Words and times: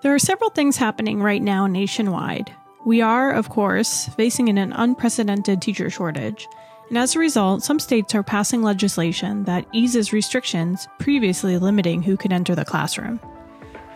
There 0.00 0.14
are 0.14 0.18
several 0.20 0.50
things 0.50 0.76
happening 0.76 1.20
right 1.20 1.42
now 1.42 1.66
nationwide. 1.66 2.54
We 2.84 3.02
are, 3.02 3.32
of 3.32 3.48
course, 3.48 4.06
facing 4.10 4.48
an 4.48 4.72
unprecedented 4.72 5.60
teacher 5.60 5.90
shortage, 5.90 6.48
and 6.88 6.96
as 6.96 7.16
a 7.16 7.18
result, 7.18 7.64
some 7.64 7.80
states 7.80 8.14
are 8.14 8.22
passing 8.22 8.62
legislation 8.62 9.42
that 9.44 9.66
eases 9.72 10.12
restrictions 10.12 10.86
previously 11.00 11.58
limiting 11.58 12.00
who 12.02 12.16
could 12.16 12.32
enter 12.32 12.54
the 12.54 12.64
classroom. 12.64 13.18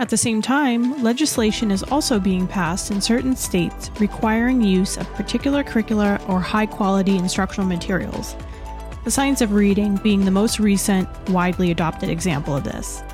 At 0.00 0.08
the 0.08 0.16
same 0.16 0.42
time, 0.42 1.00
legislation 1.04 1.70
is 1.70 1.84
also 1.84 2.18
being 2.18 2.48
passed 2.48 2.90
in 2.90 3.00
certain 3.00 3.36
states 3.36 3.92
requiring 4.00 4.60
use 4.60 4.96
of 4.96 5.08
particular 5.14 5.62
curricular 5.62 6.28
or 6.28 6.40
high 6.40 6.66
quality 6.66 7.16
instructional 7.16 7.68
materials, 7.68 8.34
the 9.04 9.10
science 9.12 9.40
of 9.40 9.52
reading 9.52 9.98
being 9.98 10.24
the 10.24 10.32
most 10.32 10.58
recent, 10.58 11.08
widely 11.30 11.70
adopted 11.70 12.08
example 12.08 12.56
of 12.56 12.64
this. 12.64 13.04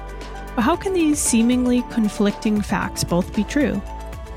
But 0.59 0.65
how 0.65 0.75
can 0.75 0.93
these 0.93 1.21
seemingly 1.21 1.83
conflicting 1.83 2.61
facts 2.61 3.05
both 3.05 3.33
be 3.33 3.45
true? 3.45 3.80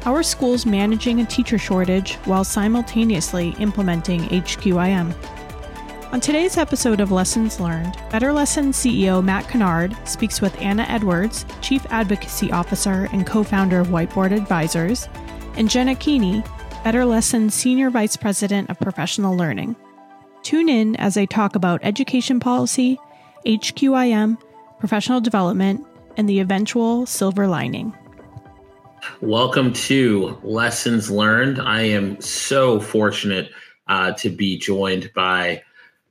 How 0.03 0.13
are 0.13 0.21
schools 0.21 0.67
managing 0.67 1.19
a 1.19 1.25
teacher 1.25 1.57
shortage 1.57 2.13
while 2.25 2.43
simultaneously 2.43 3.55
implementing 3.57 4.21
HQIM? 4.25 5.15
On 6.13 6.19
today's 6.19 6.57
episode 6.57 7.01
of 7.01 7.11
Lessons 7.11 7.59
Learned, 7.59 7.95
BetterLesson's 8.11 8.77
CEO 8.77 9.23
Matt 9.23 9.49
Kennard 9.49 9.97
speaks 10.07 10.41
with 10.41 10.55
Anna 10.61 10.83
Edwards, 10.83 11.43
Chief 11.59 11.83
Advocacy 11.89 12.51
Officer 12.51 13.09
and 13.11 13.25
co 13.25 13.41
founder 13.43 13.79
of 13.79 13.87
Whiteboard 13.87 14.31
Advisors, 14.31 15.09
and 15.55 15.71
Jenna 15.71 15.95
Keaney, 15.95 16.47
Better 16.83 17.03
Lessons 17.03 17.55
Senior 17.55 17.89
Vice 17.89 18.15
President 18.15 18.69
of 18.69 18.77
Professional 18.77 19.35
Learning. 19.35 19.75
Tune 20.43 20.69
in 20.69 20.95
as 20.97 21.15
they 21.15 21.25
talk 21.25 21.55
about 21.55 21.79
education 21.81 22.39
policy, 22.39 22.99
HQIM, 23.43 24.39
professional 24.77 25.19
development, 25.19 25.83
and 26.17 26.27
the 26.27 26.39
eventual 26.39 27.05
silver 27.05 27.47
lining. 27.47 27.93
Welcome 29.21 29.73
to 29.73 30.39
Lessons 30.43 31.09
Learned. 31.09 31.59
I 31.59 31.81
am 31.81 32.19
so 32.21 32.79
fortunate 32.79 33.51
uh, 33.87 34.13
to 34.13 34.29
be 34.29 34.57
joined 34.57 35.11
by 35.15 35.63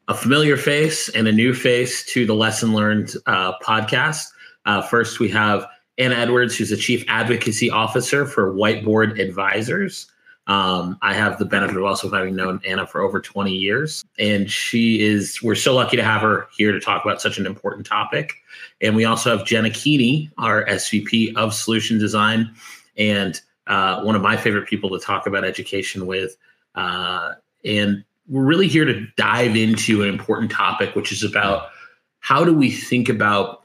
a 0.09 0.15
familiar 0.15 0.57
face 0.57 1.09
and 1.11 1.29
a 1.29 1.33
new 1.33 1.55
face 1.55 2.05
to 2.13 2.27
the 2.27 2.35
Lesson 2.35 2.73
Learned 2.73 3.15
uh, 3.27 3.53
podcast. 3.61 4.27
Uh, 4.67 4.83
first, 4.83 5.21
we 5.21 5.29
have 5.29 5.67
Anna 5.99 6.17
Edwards, 6.17 6.57
who's 6.57 6.71
the 6.71 6.77
Chief 6.77 7.05
Advocacy 7.09 7.71
Officer 7.71 8.27
for 8.27 8.53
Whiteboard 8.53 9.21
Advisors. 9.21 10.11
Um, 10.51 10.99
I 11.01 11.15
have 11.15 11.39
the 11.39 11.45
benefit 11.45 11.77
of 11.77 11.85
also 11.85 12.11
having 12.11 12.35
known 12.35 12.61
Anna 12.67 12.85
for 12.85 13.03
over 13.03 13.21
20 13.21 13.53
years, 13.53 14.05
and 14.19 14.51
she 14.51 15.01
is, 15.01 15.41
we're 15.45 15.55
so 15.55 15.77
lucky 15.77 15.97
to 15.97 16.03
have 16.03 16.23
her 16.23 16.49
here 16.57 16.73
to 16.73 16.81
talk 16.81 17.05
about 17.05 17.23
such 17.23 17.39
an 17.39 17.47
important 17.47 17.87
topic. 17.87 18.33
And 18.81 18.97
we 18.97 19.05
also 19.05 19.37
have 19.37 19.47
Jenna 19.47 19.71
Keaney, 19.71 20.29
our 20.39 20.65
SVP 20.65 21.37
of 21.37 21.55
Solution 21.55 22.01
Design, 22.01 22.53
and 22.97 23.41
uh, 23.69 24.03
one 24.03 24.17
of 24.17 24.23
my 24.23 24.37
favorite 24.37 24.67
people 24.67 24.91
to 24.91 24.99
talk 24.99 25.29
about 25.29 25.45
education 25.45 26.05
with. 26.05 26.37
Uh, 26.75 27.35
and 27.65 28.03
we're 28.29 28.43
really 28.43 28.67
here 28.67 28.85
to 28.85 29.07
dive 29.17 29.55
into 29.55 30.03
an 30.03 30.09
important 30.09 30.51
topic, 30.51 30.97
which 30.97 31.13
is 31.13 31.23
about 31.23 31.69
how 32.19 32.45
do 32.45 32.53
we 32.53 32.73
think 32.73 33.09
about 33.09 33.63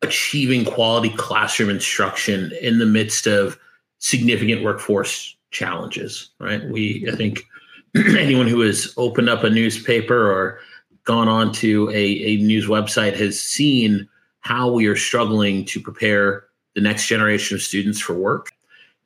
achieving 0.00 0.64
quality 0.64 1.10
classroom 1.10 1.68
instruction 1.68 2.52
in 2.62 2.78
the 2.78 2.86
midst 2.86 3.26
of 3.26 3.58
significant 3.98 4.62
workforce 4.64 5.36
challenges, 5.50 6.30
right? 6.38 6.64
We, 6.68 7.06
I 7.10 7.16
think 7.16 7.44
anyone 7.96 8.46
who 8.46 8.60
has 8.60 8.92
opened 8.96 9.28
up 9.28 9.44
a 9.44 9.50
newspaper 9.50 10.30
or 10.30 10.60
gone 11.04 11.28
on 11.28 11.52
to 11.52 11.88
a, 11.90 11.94
a 11.94 12.36
news 12.36 12.66
website 12.66 13.14
has 13.16 13.40
seen 13.40 14.08
how 14.40 14.70
we 14.70 14.86
are 14.86 14.96
struggling 14.96 15.64
to 15.66 15.80
prepare 15.80 16.44
the 16.74 16.80
next 16.80 17.06
generation 17.06 17.56
of 17.56 17.62
students 17.62 18.00
for 18.00 18.14
work. 18.14 18.50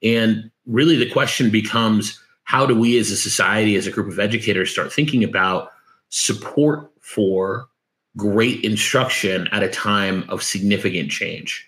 And 0.03 0.51
really 0.67 0.97
the 0.97 1.11
question 1.11 1.51
becomes 1.51 2.21
how 2.45 2.67
do 2.67 2.79
we 2.79 2.99
as 2.99 3.11
a 3.11 3.17
society, 3.17 3.75
as 3.77 3.87
a 3.87 3.91
group 3.91 4.09
of 4.09 4.19
educators, 4.19 4.71
start 4.71 4.93
thinking 4.93 5.25
about 5.25 5.73
support 6.11 6.91
for 7.01 7.69
great 8.17 8.63
instruction 8.63 9.49
at 9.51 9.63
a 9.63 9.69
time 9.69 10.25
of 10.29 10.43
significant 10.43 11.11
change? 11.11 11.67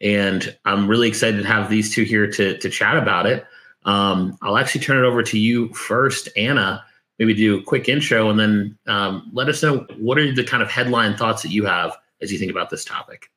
And 0.00 0.56
I'm 0.64 0.88
really 0.88 1.08
excited 1.08 1.40
to 1.40 1.48
have 1.48 1.70
these 1.70 1.94
two 1.94 2.02
here 2.02 2.30
to, 2.32 2.58
to 2.58 2.68
chat 2.68 2.96
about 2.96 3.26
it. 3.26 3.46
Um, 3.86 4.36
I'll 4.42 4.58
actually 4.58 4.82
turn 4.82 5.02
it 5.02 5.06
over 5.06 5.22
to 5.22 5.38
you 5.38 5.72
first, 5.72 6.28
Anna. 6.36 6.84
Maybe 7.18 7.32
do 7.32 7.58
a 7.58 7.62
quick 7.62 7.88
intro 7.88 8.28
and 8.28 8.38
then 8.38 8.78
um, 8.86 9.30
let 9.32 9.48
us 9.48 9.62
know 9.62 9.86
what 9.96 10.18
are 10.18 10.34
the 10.34 10.44
kind 10.44 10.62
of 10.62 10.70
headline 10.70 11.16
thoughts 11.16 11.42
that 11.42 11.50
you 11.50 11.64
have 11.64 11.96
as 12.20 12.30
you 12.30 12.38
think 12.38 12.50
about 12.50 12.68
this 12.68 12.84
topic. 12.84 13.30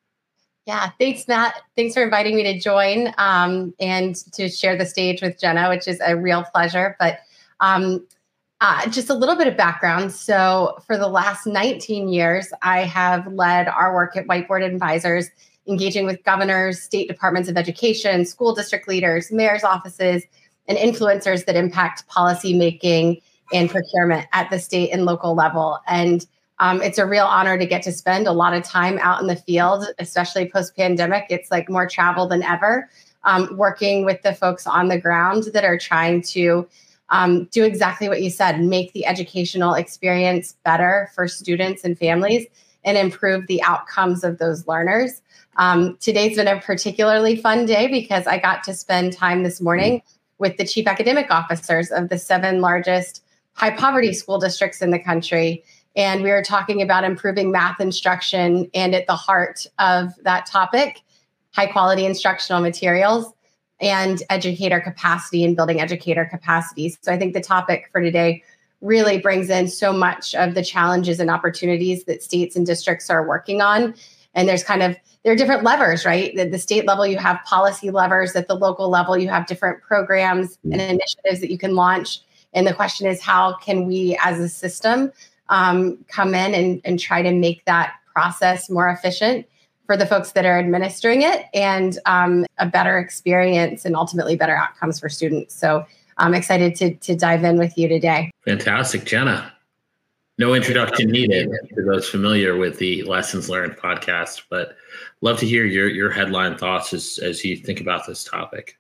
Yeah, 0.66 0.90
thanks, 1.00 1.28
Matt. 1.28 1.56
Thanks 1.76 1.94
for 1.94 2.04
inviting 2.04 2.36
me 2.36 2.44
to 2.44 2.60
join 2.60 3.14
um, 3.18 3.74
and 3.80 4.16
to 4.34 4.50
share 4.50 4.78
the 4.78 4.86
stage 4.86 5.22
with 5.22 5.40
Jenna, 5.40 5.70
which 5.70 5.88
is 5.88 6.00
a 6.06 6.18
real 6.18 6.44
pleasure. 6.44 6.96
But 7.00 7.20
um, 7.60 8.06
uh, 8.62 8.88
just 8.90 9.10
a 9.10 9.14
little 9.14 9.36
bit 9.36 9.48
of 9.48 9.56
background. 9.56 10.12
So, 10.12 10.78
for 10.86 10.98
the 10.98 11.08
last 11.08 11.48
19 11.48 12.10
years, 12.10 12.52
I 12.62 12.84
have 12.84 13.26
led 13.28 13.68
our 13.68 13.94
work 13.94 14.18
at 14.18 14.28
Whiteboard 14.28 14.66
Advisors, 14.66 15.30
engaging 15.68 16.06
with 16.06 16.24
governors, 16.24 16.82
state 16.82 17.08
departments 17.08 17.48
of 17.48 17.56
education, 17.56 18.26
school 18.26 18.54
district 18.54 18.88
leaders, 18.88 19.32
mayor's 19.32 19.64
offices, 19.64 20.24
and 20.70 20.78
influencers 20.78 21.46
that 21.46 21.58
impact 21.58 22.08
policy 22.08 22.58
making 22.58 23.20
and 23.52 23.70
procurement 23.70 24.28
at 24.32 24.50
the 24.50 24.60
state 24.60 24.92
and 24.92 25.04
local 25.04 25.36
level. 25.36 25.80
And 25.88 26.26
um, 26.60 26.82
it's 26.82 27.00
a 27.00 27.06
real 27.06 27.26
honor 27.26 27.58
to 27.58 27.66
get 27.66 27.82
to 27.84 27.92
spend 27.92 28.28
a 28.28 28.32
lot 28.32 28.54
of 28.54 28.64
time 28.64 29.00
out 29.02 29.20
in 29.20 29.28
the 29.28 29.36
field, 29.36 29.86
especially 29.98 30.50
post 30.50 30.76
pandemic. 30.76 31.26
It's 31.30 31.50
like 31.50 31.70
more 31.70 31.88
travel 31.88 32.28
than 32.28 32.44
ever, 32.44 32.90
um, 33.24 33.58
working 33.58 34.06
with 34.06 34.22
the 34.22 34.34
folks 34.34 34.68
on 34.68 34.88
the 34.88 35.00
ground 35.00 35.46
that 35.54 35.66
are 35.66 35.78
trying 35.78 36.22
to 36.24 36.68
um, 37.10 37.46
do 37.46 37.64
exactly 37.64 38.08
what 38.08 38.22
you 38.22 38.30
said 38.30 38.62
make 38.62 38.94
the 38.94 39.06
educational 39.06 39.74
experience 39.74 40.56
better 40.64 41.10
for 41.16 41.28
students 41.28 41.84
and 41.84 41.98
families 41.98 42.46
and 42.84 42.98
improve 42.98 43.48
the 43.48 43.64
outcomes 43.64 44.24
of 44.24 44.38
those 44.38 44.68
learners. 44.68 45.22
Um, 45.58 45.98
today's 46.00 46.38
been 46.38 46.48
a 46.48 46.62
particularly 46.62 47.36
fun 47.36 47.66
day 47.66 47.88
because 47.88 48.28
I 48.28 48.38
got 48.38 48.64
to 48.66 48.74
spend 48.74 49.14
time 49.14 49.44
this 49.44 49.60
morning 49.60 50.04
with 50.40 50.58
the 50.58 50.66
chief 50.66 50.88
academic 50.88 51.30
officers 51.30 51.92
of 51.92 52.10
the 52.10 52.18
seven 52.18 52.62
largest 52.62 53.24
high 53.54 53.76
poverty 53.76 54.14
school 54.14 54.40
districts 54.40 54.82
in 54.82 54.92
the 54.92 55.00
country 55.00 55.64
and 55.96 56.24
we 56.24 56.30
were 56.30 56.44
talking 56.44 56.82
about 56.82 57.04
improving 57.04 57.52
math 57.52 57.82
instruction 57.82 58.70
and 58.74 58.96
at 58.96 59.06
the 59.08 59.16
heart 59.16 59.68
of 59.78 60.14
that 60.24 60.46
topic 60.46 61.02
high 61.52 61.68
quality 61.68 62.06
instructional 62.06 62.62
materials 62.62 63.34
and 63.82 64.24
educator 64.30 64.80
capacity 64.80 65.44
and 65.44 65.56
building 65.56 65.80
educator 65.80 66.26
capacity. 66.26 66.96
so 67.02 67.12
i 67.12 67.18
think 67.18 67.34
the 67.34 67.42
topic 67.42 67.90
for 67.92 68.02
today 68.02 68.42
really 68.82 69.20
brings 69.20 69.50
in 69.50 69.68
so 69.68 69.92
much 69.92 70.34
of 70.36 70.56
the 70.56 70.64
challenges 70.64 71.20
and 71.20 71.30
opportunities 71.30 72.06
that 72.06 72.24
states 72.24 72.56
and 72.56 72.66
districts 72.66 73.10
are 73.10 73.28
working 73.28 73.62
on 73.62 73.94
and 74.34 74.48
there's 74.48 74.64
kind 74.64 74.84
of 74.84 74.96
there 75.24 75.34
are 75.34 75.36
different 75.36 75.64
levers 75.64 76.06
right 76.06 76.38
at 76.38 76.52
the 76.52 76.60
state 76.60 76.86
level 76.86 77.06
you 77.06 77.18
have 77.18 77.40
policy 77.46 77.92
levers 77.92 78.36
at 78.36 78.48
the 78.48 78.56
local 78.56 78.90
level 78.90 79.18
you 79.18 79.30
have 79.30 79.48
different 79.48 79.82
programs 79.82 80.58
and 80.64 80.82
initiatives 80.82 81.40
that 81.40 81.52
you 81.52 81.58
can 81.58 81.76
launch 81.76 82.22
and 82.54 82.66
the 82.66 82.74
question 82.74 83.08
is 83.08 83.22
how 83.22 83.56
can 83.58 83.86
we 83.86 84.18
as 84.24 84.40
a 84.40 84.50
system 84.50 85.12
um, 85.50 85.98
come 86.08 86.34
in 86.34 86.54
and, 86.54 86.82
and 86.86 87.00
try 87.00 87.22
to 87.22 87.34
make 87.34 87.66
that 87.66 87.94
process 88.14 88.70
more 88.70 88.90
efficient 88.90 89.46
for 89.86 89.98
the 89.98 90.06
folks 90.06 90.34
that 90.34 90.46
are 90.46 90.60
administering 90.60 91.24
it 91.24 91.46
and 91.54 91.98
um, 92.06 92.46
a 92.60 92.66
better 92.68 93.00
experience 93.00 93.86
and 93.86 93.96
ultimately 93.96 94.36
better 94.36 94.56
outcomes 94.56 95.00
for 95.00 95.10
students. 95.10 95.56
So 95.56 95.84
I'm 96.18 96.36
excited 96.36 96.76
to, 96.76 96.94
to 96.94 97.16
dive 97.16 97.44
in 97.44 97.58
with 97.58 97.76
you 97.78 97.88
today. 97.88 98.30
Fantastic, 98.46 99.06
Jenna. 99.06 99.52
No 100.40 100.54
introduction 100.54 101.12
needed 101.12 101.50
for 101.76 101.84
those 101.84 102.08
familiar 102.08 102.56
with 102.56 102.80
the 102.80 103.04
Lessons 103.04 103.50
Learned 103.50 103.76
podcast, 103.76 104.44
but 104.50 104.78
love 105.20 105.38
to 105.40 105.46
hear 105.46 105.66
your, 105.66 105.90
your 105.90 106.10
headline 106.10 106.58
thoughts 106.58 106.94
as, 106.94 107.20
as 107.22 107.44
you 107.44 107.58
think 107.58 107.82
about 107.82 108.08
this 108.08 108.24
topic. 108.24 108.78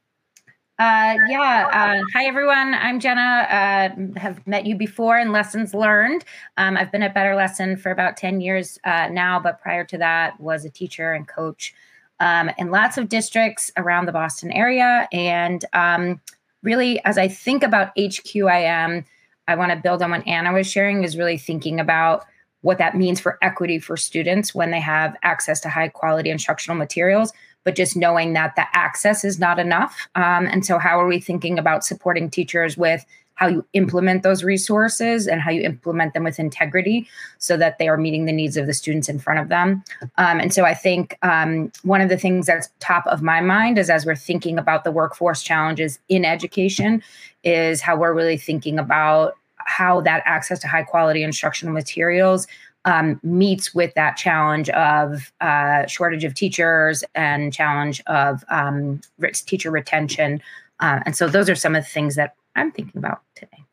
Uh, 0.79 1.17
yeah. 1.27 1.67
Uh, 1.69 2.01
hi, 2.13 2.23
everyone. 2.23 2.73
I'm 2.75 3.01
Jenna. 3.01 3.19
Uh, 3.50 4.17
have 4.17 4.47
met 4.47 4.65
you 4.65 4.77
before 4.77 5.19
in 5.19 5.33
Lessons 5.33 5.73
Learned. 5.73 6.23
Um, 6.56 6.77
I've 6.77 6.94
been 6.94 7.03
at 7.03 7.13
BetterLesson 7.13 7.77
for 7.77 7.91
about 7.91 8.15
10 8.15 8.39
years 8.39 8.79
uh, 8.85 9.09
now, 9.11 9.38
but 9.38 9.59
prior 9.59 9.83
to 9.83 9.97
that, 9.97 10.39
was 10.39 10.63
a 10.63 10.69
teacher 10.69 11.11
and 11.11 11.27
coach 11.27 11.75
um, 12.21 12.50
in 12.57 12.71
lots 12.71 12.97
of 12.97 13.09
districts 13.09 13.69
around 13.75 14.06
the 14.06 14.13
Boston 14.13 14.53
area. 14.53 15.09
And 15.11 15.65
um, 15.73 16.21
really, 16.63 17.03
as 17.03 17.17
I 17.17 17.27
think 17.27 17.63
about 17.63 17.94
HQIM, 17.97 19.03
I 19.49 19.55
want 19.55 19.71
to 19.71 19.77
build 19.77 20.01
on 20.01 20.11
what 20.11 20.27
Anna 20.27 20.53
was 20.53 20.69
sharing, 20.69 21.03
is 21.03 21.17
really 21.17 21.37
thinking 21.37 21.79
about 21.79 22.25
what 22.61 22.77
that 22.77 22.95
means 22.95 23.19
for 23.19 23.37
equity 23.41 23.79
for 23.79 23.97
students 23.97 24.53
when 24.53 24.71
they 24.71 24.79
have 24.79 25.15
access 25.23 25.59
to 25.61 25.69
high 25.69 25.87
quality 25.87 26.29
instructional 26.29 26.77
materials 26.77 27.33
but 27.65 27.75
just 27.75 27.97
knowing 27.97 28.33
that 28.33 28.55
the 28.55 28.65
access 28.73 29.25
is 29.25 29.37
not 29.37 29.59
enough. 29.59 30.07
Um, 30.15 30.45
and 30.45 30.65
so, 30.65 30.79
how 30.79 30.99
are 30.99 31.05
we 31.05 31.19
thinking 31.19 31.59
about 31.59 31.83
supporting 31.83 32.29
teachers 32.29 32.77
with 32.77 33.05
how 33.39 33.47
you 33.47 33.65
implement 33.71 34.21
those 34.21 34.43
resources 34.43 35.25
and 35.25 35.39
how 35.39 35.49
you 35.49 35.61
implement 35.61 36.13
them 36.13 36.25
with 36.25 36.39
integrity 36.39 37.07
so 37.37 37.55
that 37.55 37.77
they 37.77 37.87
are 37.87 37.95
meeting 37.95 38.25
the 38.25 38.33
needs 38.33 38.57
of 38.57 38.67
the 38.67 38.73
students 38.73 39.07
in 39.07 39.17
front 39.17 39.39
of 39.39 39.47
them. 39.47 39.81
Um, 40.17 40.41
and 40.41 40.53
so 40.53 40.65
I 40.65 40.73
think 40.73 41.17
um, 41.21 41.71
one 41.83 42.01
of 42.01 42.09
the 42.09 42.17
things 42.17 42.47
that's 42.47 42.67
top 42.81 43.07
of 43.07 43.21
my 43.21 43.39
mind 43.39 43.77
is 43.77 43.89
as 43.89 44.05
we're 44.05 44.13
thinking 44.13 44.59
about 44.59 44.83
the 44.83 44.91
workforce 44.91 45.41
challenges 45.41 45.99
in 46.09 46.25
education, 46.25 47.01
is 47.45 47.79
how 47.79 47.95
we're 47.95 48.13
really 48.13 48.35
thinking 48.35 48.77
about 48.77 49.37
how 49.69 50.01
that 50.01 50.24
access 50.25 50.60
to 50.60 50.68
high 50.68 50.83
quality 50.83 51.21
instructional 51.24 51.74
materials 51.74 52.48
um, 52.86 53.19
meets 53.24 53.74
with 53.75 53.94
that 53.94 54.18
challenge 54.18 54.69
of 54.69 55.31
uh, 55.42 55.86
shortage 55.86 56.24
of 56.24 56.33
teachers 56.33 57.04
and 57.13 57.54
challenge 57.54 58.01
of 58.07 58.44
um, 58.50 59.00
teacher 59.45 59.69
retention. 59.69 60.42
Uh, 60.80 61.00
and 61.06 61.16
so 61.16 61.27
those 61.27 61.50
are 61.50 61.56
some 61.56 61.75
of 61.75 61.83
the 61.83 61.89
things 61.89 62.16
that 62.16 62.36
I'm 62.56 62.71
thinking 62.71 62.98
about 62.98 63.21
today. 63.36 63.63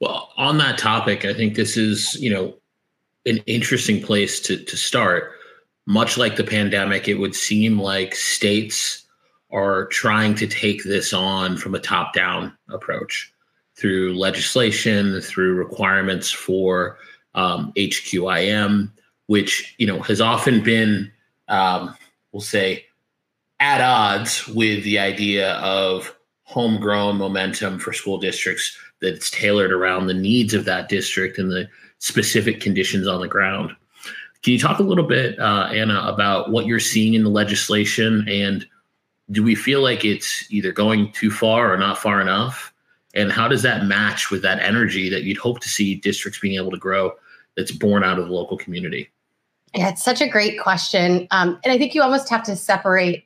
Well, 0.00 0.30
on 0.36 0.58
that 0.58 0.78
topic, 0.78 1.24
I 1.24 1.32
think 1.32 1.54
this 1.54 1.76
is, 1.76 2.14
you 2.16 2.30
know, 2.30 2.54
an 3.26 3.38
interesting 3.46 4.02
place 4.02 4.40
to, 4.40 4.62
to 4.62 4.76
start. 4.76 5.32
Much 5.86 6.18
like 6.18 6.36
the 6.36 6.44
pandemic, 6.44 7.08
it 7.08 7.14
would 7.14 7.34
seem 7.34 7.78
like 7.78 8.14
states 8.14 9.06
are 9.50 9.86
trying 9.86 10.34
to 10.36 10.46
take 10.46 10.84
this 10.84 11.12
on 11.12 11.56
from 11.56 11.74
a 11.74 11.80
top 11.80 12.12
down 12.12 12.56
approach 12.68 13.32
through 13.76 14.14
legislation, 14.14 15.20
through 15.20 15.54
requirements 15.54 16.30
for 16.30 16.98
um, 17.34 17.72
HQIM, 17.76 18.90
which 19.26 19.74
you 19.78 19.86
know 19.86 20.00
has 20.00 20.20
often 20.20 20.62
been, 20.62 21.10
um, 21.48 21.94
we'll 22.32 22.40
say, 22.40 22.86
at 23.60 23.80
odds 23.80 24.46
with 24.48 24.84
the 24.84 24.98
idea 24.98 25.54
of 25.54 26.14
homegrown 26.44 27.16
momentum 27.16 27.78
for 27.78 27.92
school 27.92 28.18
districts 28.18 28.76
that's 29.00 29.30
tailored 29.30 29.72
around 29.72 30.06
the 30.06 30.14
needs 30.14 30.52
of 30.52 30.64
that 30.64 30.88
district 30.88 31.38
and 31.38 31.50
the 31.50 31.68
specific 31.98 32.60
conditions 32.60 33.06
on 33.06 33.20
the 33.20 33.28
ground. 33.28 33.70
Can 34.42 34.54
you 34.54 34.58
talk 34.58 34.78
a 34.78 34.82
little 34.82 35.04
bit, 35.04 35.38
uh, 35.38 35.68
Anna, 35.70 36.02
about 36.06 36.50
what 36.50 36.66
you're 36.66 36.80
seeing 36.80 37.14
in 37.14 37.24
the 37.24 37.30
legislation 37.30 38.26
and 38.28 38.66
do 39.30 39.42
we 39.42 39.54
feel 39.54 39.80
like 39.80 40.04
it's 40.04 40.50
either 40.50 40.72
going 40.72 41.12
too 41.12 41.30
far 41.30 41.72
or 41.72 41.76
not 41.76 41.98
far 41.98 42.20
enough? 42.20 42.72
And 43.14 43.32
how 43.32 43.48
does 43.48 43.62
that 43.62 43.86
match 43.86 44.30
with 44.30 44.42
that 44.42 44.60
energy 44.60 45.08
that 45.10 45.24
you'd 45.24 45.38
hope 45.38 45.60
to 45.60 45.68
see 45.68 45.96
districts 45.96 46.38
being 46.38 46.54
able 46.54 46.70
to 46.70 46.76
grow 46.76 47.12
that's 47.56 47.72
born 47.72 48.04
out 48.04 48.18
of 48.18 48.26
the 48.26 48.32
local 48.32 48.56
community? 48.56 49.10
Yeah, 49.74 49.88
it's 49.88 50.02
such 50.02 50.20
a 50.20 50.28
great 50.28 50.60
question. 50.60 51.26
Um, 51.30 51.58
and 51.64 51.72
I 51.72 51.78
think 51.78 51.94
you 51.94 52.02
almost 52.02 52.28
have 52.28 52.42
to 52.44 52.56
separate 52.56 53.24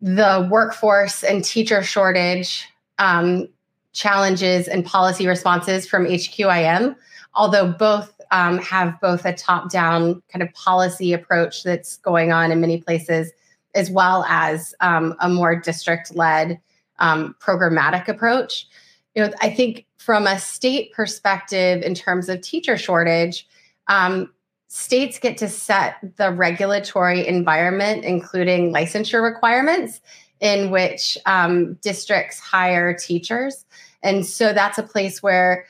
the 0.00 0.48
workforce 0.50 1.22
and 1.22 1.44
teacher 1.44 1.82
shortage 1.82 2.66
um, 2.98 3.48
challenges 3.92 4.68
and 4.68 4.84
policy 4.84 5.26
responses 5.26 5.86
from 5.86 6.06
HQIM, 6.06 6.96
although 7.34 7.72
both 7.72 8.20
um, 8.30 8.58
have 8.58 8.98
both 9.00 9.24
a 9.24 9.32
top 9.32 9.70
down 9.70 10.22
kind 10.32 10.42
of 10.42 10.52
policy 10.54 11.12
approach 11.12 11.62
that's 11.62 11.98
going 11.98 12.32
on 12.32 12.50
in 12.50 12.60
many 12.60 12.80
places, 12.80 13.30
as 13.74 13.90
well 13.90 14.24
as 14.28 14.74
um, 14.80 15.14
a 15.20 15.28
more 15.28 15.54
district 15.54 16.14
led 16.14 16.60
um, 16.98 17.34
programmatic 17.40 18.08
approach. 18.08 18.66
You 19.14 19.24
know, 19.24 19.32
I 19.40 19.50
think 19.50 19.86
from 19.98 20.26
a 20.26 20.38
state 20.38 20.92
perspective, 20.92 21.82
in 21.82 21.94
terms 21.94 22.28
of 22.28 22.40
teacher 22.40 22.76
shortage, 22.76 23.46
um, 23.88 24.32
states 24.68 25.18
get 25.18 25.36
to 25.36 25.48
set 25.48 25.96
the 26.16 26.30
regulatory 26.30 27.26
environment, 27.26 28.04
including 28.04 28.72
licensure 28.72 29.22
requirements, 29.22 30.00
in 30.40 30.70
which 30.70 31.18
um, 31.26 31.74
districts 31.74 32.40
hire 32.40 32.94
teachers. 32.94 33.64
And 34.02 34.26
so 34.26 34.52
that's 34.52 34.78
a 34.78 34.82
place 34.82 35.22
where 35.22 35.66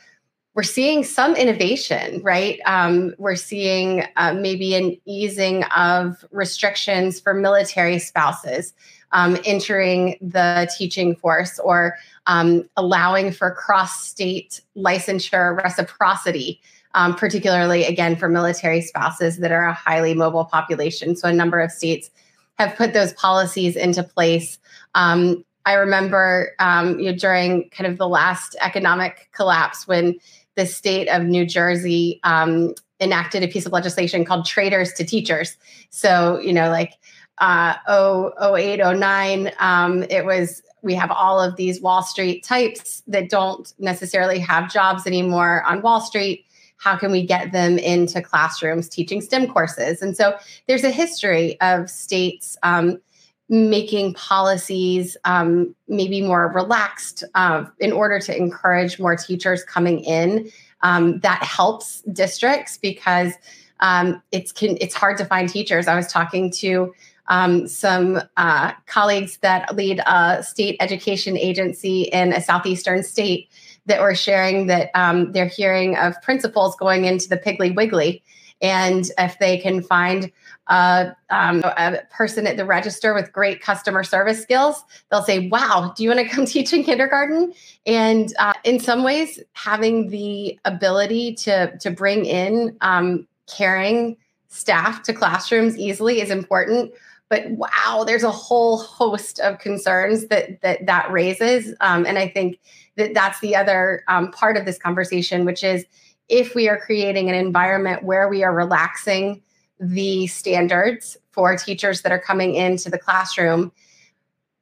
we're 0.55 0.63
seeing 0.63 1.03
some 1.03 1.35
innovation, 1.35 2.23
right? 2.23 2.61
Um, 2.67 3.15
we're 3.19 3.37
seeing 3.37 4.05
uh, 4.17 4.35
maybe 4.35 4.75
an 4.75 4.97
easing 5.07 5.65
of 5.65 6.25
restrictions 6.31 7.21
for 7.21 7.35
military 7.35 7.99
spouses 7.99 8.75
um, 9.13 9.39
entering 9.45 10.17
the 10.21 10.71
teaching 10.77 11.15
force 11.15 11.59
or 11.59 11.97
um, 12.27 12.69
allowing 12.77 13.33
for 13.33 13.51
cross 13.51 14.05
state 14.05 14.61
licensure 14.77 15.57
reciprocity, 15.63 16.61
um, 16.95 17.15
particularly 17.15 17.85
again 17.85 18.17
for 18.17 18.29
military 18.29 18.81
spouses 18.81 19.39
that 19.39 19.53
are 19.53 19.67
a 19.67 19.73
highly 19.73 20.15
mobile 20.15 20.45
population. 20.45 21.17
So, 21.17 21.29
a 21.29 21.33
number 21.33 21.61
of 21.61 21.71
states 21.71 22.11
have 22.59 22.77
put 22.77 22.93
those 22.93 23.13
policies 23.15 23.77
into 23.77 24.03
place. 24.03 24.59
Um, 24.95 25.45
I 25.65 25.75
remember 25.75 26.53
um, 26.59 26.99
you 26.99 27.13
know, 27.13 27.17
during 27.17 27.71
kind 27.71 27.91
of 27.91 27.99
the 27.99 28.09
last 28.09 28.57
economic 28.61 29.29
collapse 29.33 29.87
when 29.87 30.19
the 30.55 30.67
state 30.67 31.09
of 31.09 31.23
New 31.23 31.47
Jersey 31.47 32.21
um, 32.25 32.75
enacted 33.01 33.43
a 33.43 33.49
piece 33.49 33.67
of 33.67 33.73
legislation 33.73 34.25
called 34.25 34.45
Traders 34.45 34.93
to 34.95 35.05
Teachers. 35.05 35.57
So, 35.91 36.39
you 36.39 36.53
know, 36.53 36.71
like 36.71 36.95
uh, 37.39 38.31
08, 38.57 38.79
09, 38.79 39.53
um, 39.59 40.05
it 40.05 40.25
was, 40.25 40.63
we 40.83 40.95
have 40.95 41.11
all 41.11 41.41
of 41.41 41.57
these 41.57 41.81
Wall 41.81 42.03
Street 42.03 42.45
types 42.45 43.03
that 43.07 43.29
don't 43.31 43.73
necessarily 43.79 44.39
have 44.39 44.73
jobs 44.73 45.07
anymore 45.07 45.63
on 45.65 45.83
Wall 45.83 46.01
Street. 46.01 46.45
How 46.77 46.97
can 46.97 47.13
we 47.13 47.25
get 47.25 47.53
them 47.53 47.79
into 47.79 48.21
classrooms 48.21 48.89
teaching 48.89 49.21
STEM 49.21 49.49
courses? 49.49 50.03
And 50.03 50.17
so 50.17 50.37
there's 50.67 50.85
a 50.85 50.91
history 50.91 51.61
of 51.61 51.89
states 51.89 52.57
um, 52.63 53.01
making 53.49 54.15
policies 54.15 55.17
um, 55.25 55.75
maybe 55.87 56.23
more 56.23 56.49
relaxed 56.49 57.23
uh, 57.35 57.65
in 57.79 57.93
order 57.93 58.19
to 58.19 58.37
encourage 58.37 58.99
more 58.99 59.15
teachers 59.15 59.63
coming 59.65 60.01
in. 60.01 60.51
Um, 60.81 61.21
that 61.21 61.43
helps 61.43 62.01
districts 62.13 62.79
because 62.79 63.35
um, 63.81 64.23
it's 64.33 64.53
can, 64.53 64.79
it's 64.81 64.95
hard 64.95 65.19
to 65.19 65.25
find 65.25 65.49
teachers. 65.49 65.87
I 65.87 65.95
was 65.95 66.07
talking 66.07 66.51
to 66.53 66.95
um, 67.33 67.67
some 67.67 68.21
uh, 68.37 68.73
colleagues 68.87 69.39
that 69.39 69.75
lead 69.75 70.01
a 70.07 70.43
state 70.43 70.77
education 70.81 71.37
agency 71.37 72.03
in 72.03 72.33
a 72.33 72.41
southeastern 72.41 73.03
state 73.03 73.49
that 73.87 74.01
were 74.01 74.15
sharing 74.15 74.67
that 74.69 74.91
um, 74.95 75.33
they're 75.33 75.47
hearing 75.47 75.97
of 75.97 76.21
principals 76.23 76.77
going 76.77 77.05
into 77.07 77.29
the 77.29 77.37
Piggly 77.37 77.75
Wiggly 77.75 78.23
and 78.63 79.11
if 79.19 79.39
they 79.41 79.59
can 79.59 79.83
find 79.83 80.31
a, 80.69 81.15
um, 81.31 81.63
a 81.65 81.99
person 82.11 82.47
at 82.47 82.57
the 82.57 82.65
register 82.65 83.13
with 83.13 83.33
great 83.33 83.61
customer 83.61 84.05
service 84.05 84.41
skills, 84.41 84.85
they'll 85.11 85.25
say, 85.25 85.49
Wow, 85.49 85.93
do 85.97 86.05
you 86.05 86.11
want 86.11 86.21
to 86.21 86.29
come 86.29 86.47
teach 86.47 86.73
in 86.73 86.85
kindergarten? 86.85 87.53
And 87.87 88.33
uh, 88.39 88.53
in 88.65 88.79
some 88.79 89.03
ways, 89.03 89.41
having 89.55 90.11
the 90.11 90.59
ability 90.65 91.35
to, 91.37 91.77
to 91.79 91.91
bring 91.91 92.25
in 92.25 92.77
um, 92.81 93.27
caring 93.49 94.17
staff 94.49 95.03
to 95.03 95.13
classrooms 95.13 95.77
easily 95.77 96.21
is 96.21 96.31
important 96.31 96.93
but 97.33 97.51
wow 97.53 98.05
there's 98.07 98.25
a 98.25 98.31
whole 98.31 98.77
host 98.77 99.41
of 99.41 99.59
concerns 99.59 100.27
that 100.27 100.61
that 100.61 100.85
that 100.85 101.11
raises. 101.11 101.75
Um, 101.81 102.05
and 102.05 102.19
i 102.19 102.29
think 102.29 102.59
that 102.97 103.15
that's 103.15 103.41
the 103.41 103.57
other 103.57 104.05
um, 104.07 104.31
part 104.33 104.59
of 104.59 104.67
this 104.67 104.79
conversation 104.79 105.47
which 105.47 105.65
is 105.65 105.87
if 106.29 106.55
we 106.55 106.69
are 106.69 106.79
creating 106.79 107.31
an 107.31 107.35
environment 107.35 108.05
where 108.05 108.29
we 108.29 108.43
are 108.45 108.55
relaxing 108.55 109.43
the 109.81 110.27
standards 110.27 111.17
for 111.31 111.57
teachers 111.57 112.03
that 112.03 112.13
are 112.13 112.19
coming 112.19 112.55
into 112.55 112.89
the 112.89 112.99
classroom, 112.99 113.73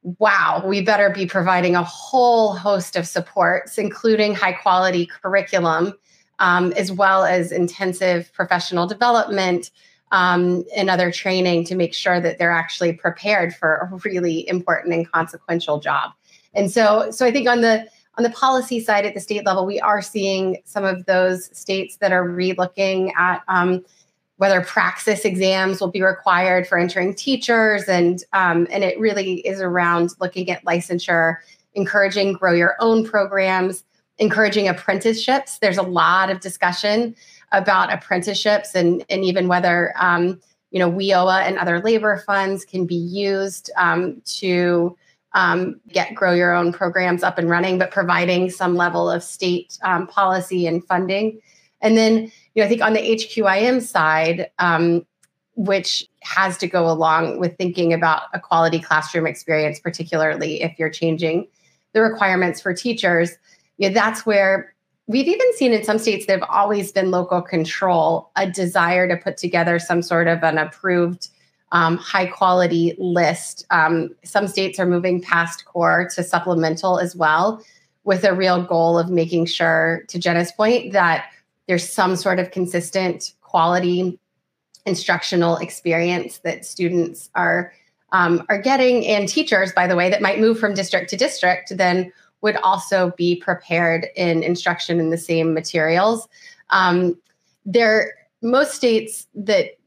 wow, 0.03 0.63
we 0.65 0.81
better 0.81 1.09
be 1.09 1.25
providing 1.25 1.75
a 1.75 1.83
whole 1.83 2.53
host 2.53 2.95
of 2.95 3.07
supports, 3.07 3.77
including 3.77 4.33
high 4.33 4.53
quality 4.53 5.05
curriculum, 5.05 5.93
um, 6.39 6.73
as 6.73 6.91
well 6.91 7.23
as 7.23 7.51
intensive 7.51 8.33
professional 8.33 8.87
development 8.87 9.69
um, 10.11 10.63
and 10.75 10.89
other 10.89 11.11
training 11.11 11.63
to 11.65 11.75
make 11.75 11.93
sure 11.93 12.19
that 12.19 12.37
they're 12.37 12.51
actually 12.51 12.93
prepared 12.93 13.55
for 13.55 13.89
a 13.91 13.95
really 14.03 14.47
important 14.47 14.93
and 14.93 15.09
consequential 15.11 15.79
job. 15.79 16.11
And 16.53 16.69
so, 16.69 17.11
so 17.11 17.25
I 17.25 17.31
think 17.31 17.47
on 17.47 17.61
the 17.61 17.87
on 18.17 18.23
the 18.23 18.29
policy 18.31 18.81
side 18.81 19.05
at 19.05 19.13
the 19.13 19.21
state 19.21 19.45
level, 19.45 19.65
we 19.65 19.79
are 19.79 20.01
seeing 20.01 20.57
some 20.65 20.83
of 20.83 21.05
those 21.05 21.57
states 21.57 21.95
that 21.97 22.11
are 22.11 22.27
relooking 22.27 23.13
at 23.15 23.41
um, 23.47 23.85
whether 24.35 24.61
praxis 24.61 25.23
exams 25.23 25.79
will 25.79 25.91
be 25.91 26.01
required 26.01 26.67
for 26.67 26.77
entering 26.77 27.15
teachers, 27.15 27.83
and 27.83 28.23
um, 28.33 28.67
and 28.69 28.83
it 28.83 28.99
really 28.99 29.35
is 29.47 29.61
around 29.61 30.11
looking 30.19 30.49
at 30.49 30.65
licensure, 30.65 31.37
encouraging 31.73 32.33
grow 32.33 32.51
your 32.51 32.75
own 32.79 33.05
programs, 33.05 33.85
encouraging 34.17 34.67
apprenticeships. 34.67 35.59
There's 35.59 35.77
a 35.77 35.83
lot 35.83 36.29
of 36.29 36.41
discussion 36.41 37.15
about 37.51 37.91
apprenticeships 37.91 38.75
and 38.75 39.03
and 39.09 39.23
even 39.23 39.47
whether 39.47 39.93
um, 39.99 40.39
you 40.71 40.79
know 40.79 40.91
WIOA 40.91 41.41
and 41.43 41.57
other 41.57 41.79
labor 41.79 42.23
funds 42.25 42.65
can 42.65 42.85
be 42.85 42.95
used 42.95 43.69
um, 43.77 44.21
to 44.25 44.95
um, 45.33 45.79
get 45.87 46.13
grow 46.13 46.33
your 46.33 46.53
own 46.53 46.73
programs 46.73 47.23
up 47.23 47.37
and 47.37 47.49
running, 47.49 47.77
but 47.77 47.91
providing 47.91 48.49
some 48.49 48.75
level 48.75 49.09
of 49.09 49.23
state 49.23 49.77
um, 49.83 50.07
policy 50.07 50.67
and 50.67 50.85
funding. 50.85 51.39
And 51.81 51.97
then, 51.97 52.31
you 52.53 52.61
know, 52.61 52.65
I 52.65 52.67
think 52.67 52.81
on 52.81 52.93
the 52.93 52.99
HQIM 52.99 53.81
side, 53.81 54.51
um, 54.59 55.05
which 55.55 56.07
has 56.21 56.57
to 56.57 56.67
go 56.67 56.89
along 56.89 57.39
with 57.39 57.57
thinking 57.57 57.93
about 57.93 58.23
a 58.33 58.39
quality 58.39 58.79
classroom 58.79 59.25
experience, 59.25 59.79
particularly 59.79 60.61
if 60.61 60.77
you're 60.77 60.89
changing 60.89 61.47
the 61.93 62.01
requirements 62.01 62.61
for 62.61 62.73
teachers. 62.73 63.31
know, 63.89 63.93
that's 63.93 64.25
where 64.25 64.73
we've 65.07 65.27
even 65.27 65.53
seen 65.53 65.73
in 65.73 65.83
some 65.83 65.99
states 65.99 66.25
that 66.25 66.39
have 66.39 66.49
always 66.49 66.91
been 66.91 67.11
local 67.11 67.41
control 67.41 68.31
a 68.35 68.49
desire 68.49 69.07
to 69.07 69.17
put 69.17 69.37
together 69.37 69.79
some 69.79 70.01
sort 70.01 70.27
of 70.27 70.43
an 70.43 70.57
approved 70.57 71.29
um, 71.71 71.97
high 71.97 72.25
quality 72.25 72.95
list. 72.97 73.65
Um, 73.69 74.15
some 74.23 74.47
states 74.47 74.79
are 74.79 74.85
moving 74.85 75.21
past 75.21 75.65
core 75.65 76.09
to 76.15 76.23
supplemental 76.23 76.99
as 76.99 77.15
well, 77.15 77.63
with 78.03 78.23
a 78.23 78.33
real 78.33 78.63
goal 78.63 78.97
of 78.97 79.09
making 79.09 79.45
sure, 79.45 80.03
to 80.07 80.19
Jenna's 80.19 80.51
point, 80.51 80.91
that 80.93 81.31
there's 81.67 81.87
some 81.87 82.15
sort 82.15 82.39
of 82.39 82.51
consistent 82.51 83.33
quality 83.41 84.19
instructional 84.85 85.57
experience 85.57 86.39
that 86.39 86.65
students 86.65 87.29
are 87.35 87.73
um, 88.13 88.45
are 88.49 88.61
getting, 88.61 89.07
and 89.07 89.29
teachers, 89.29 89.71
by 89.71 89.87
the 89.87 89.95
way, 89.95 90.09
that 90.09 90.21
might 90.21 90.37
move 90.37 90.59
from 90.59 90.73
district 90.73 91.09
to 91.11 91.15
district, 91.15 91.77
then 91.77 92.11
would 92.41 92.55
also 92.57 93.13
be 93.17 93.35
prepared 93.35 94.07
in 94.15 94.43
instruction 94.43 94.99
in 94.99 95.09
the 95.09 95.17
same 95.17 95.53
materials. 95.53 96.27
Um, 96.71 97.17
there, 97.65 98.13
most 98.41 98.73
states 98.73 99.27
that 99.35 99.77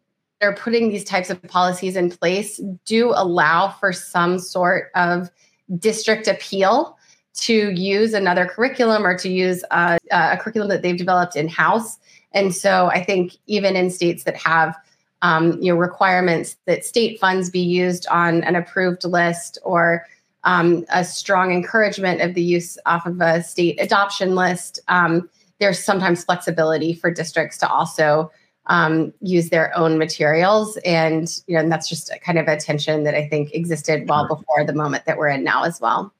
are 0.42 0.54
putting 0.54 0.90
these 0.90 1.04
types 1.04 1.30
of 1.30 1.42
policies 1.42 1.96
in 1.96 2.10
place 2.10 2.60
do 2.84 3.12
allow 3.14 3.68
for 3.68 3.92
some 3.92 4.38
sort 4.38 4.90
of 4.94 5.30
district 5.78 6.28
appeal 6.28 6.96
to 7.34 7.70
use 7.70 8.14
another 8.14 8.46
curriculum 8.46 9.04
or 9.04 9.16
to 9.18 9.28
use 9.28 9.64
a, 9.70 9.98
a 10.12 10.36
curriculum 10.36 10.68
that 10.68 10.82
they've 10.82 10.96
developed 10.96 11.34
in 11.34 11.48
house. 11.48 11.98
And 12.32 12.54
so 12.54 12.86
I 12.86 13.02
think 13.02 13.32
even 13.46 13.74
in 13.74 13.90
states 13.90 14.24
that 14.24 14.36
have 14.36 14.76
um, 15.22 15.60
you 15.60 15.72
know 15.72 15.78
requirements 15.78 16.56
that 16.66 16.84
state 16.84 17.18
funds 17.18 17.48
be 17.48 17.60
used 17.60 18.06
on 18.08 18.44
an 18.44 18.54
approved 18.54 19.04
list 19.04 19.58
or 19.62 20.04
um, 20.44 20.84
a 20.90 21.04
strong 21.04 21.52
encouragement 21.52 22.20
of 22.20 22.34
the 22.34 22.42
use 22.42 22.78
off 22.86 23.06
of 23.06 23.20
a 23.20 23.42
state 23.42 23.80
adoption 23.80 24.34
list. 24.34 24.78
Um, 24.88 25.28
there's 25.58 25.82
sometimes 25.82 26.24
flexibility 26.24 26.94
for 26.94 27.10
districts 27.10 27.58
to 27.58 27.68
also 27.68 28.30
um, 28.66 29.12
use 29.20 29.50
their 29.50 29.76
own 29.76 29.98
materials, 29.98 30.78
and 30.84 31.28
you 31.46 31.54
know, 31.54 31.60
and 31.60 31.70
that's 31.70 31.88
just 31.88 32.10
kind 32.22 32.38
of 32.38 32.48
a 32.48 32.56
tension 32.56 33.04
that 33.04 33.14
I 33.14 33.28
think 33.28 33.52
existed 33.52 34.08
well 34.08 34.26
before 34.26 34.64
the 34.64 34.72
moment 34.72 35.04
that 35.04 35.18
we're 35.18 35.28
in 35.28 35.44
now 35.44 35.64
as 35.64 35.80
well. 35.80 36.12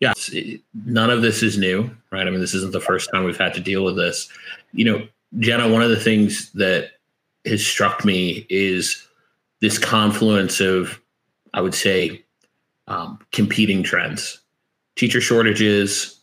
Yes, 0.00 0.30
none 0.86 1.10
of 1.10 1.22
this 1.22 1.42
is 1.42 1.58
new, 1.58 1.90
right? 2.10 2.26
I 2.26 2.30
mean, 2.30 2.40
this 2.40 2.54
isn't 2.54 2.72
the 2.72 2.80
first 2.80 3.10
time 3.12 3.24
we've 3.24 3.36
had 3.36 3.52
to 3.54 3.60
deal 3.60 3.84
with 3.84 3.96
this. 3.96 4.28
You 4.72 4.84
know, 4.86 5.08
Jenna, 5.38 5.68
one 5.68 5.82
of 5.82 5.90
the 5.90 6.00
things 6.00 6.50
that 6.52 6.92
has 7.44 7.66
struck 7.66 8.04
me 8.04 8.46
is 8.48 9.06
this 9.60 9.78
confluence 9.78 10.60
of, 10.60 11.00
I 11.52 11.60
would 11.60 11.74
say, 11.74 12.24
um, 12.90 13.18
competing 13.32 13.82
trends, 13.82 14.40
teacher 14.96 15.20
shortages, 15.20 16.20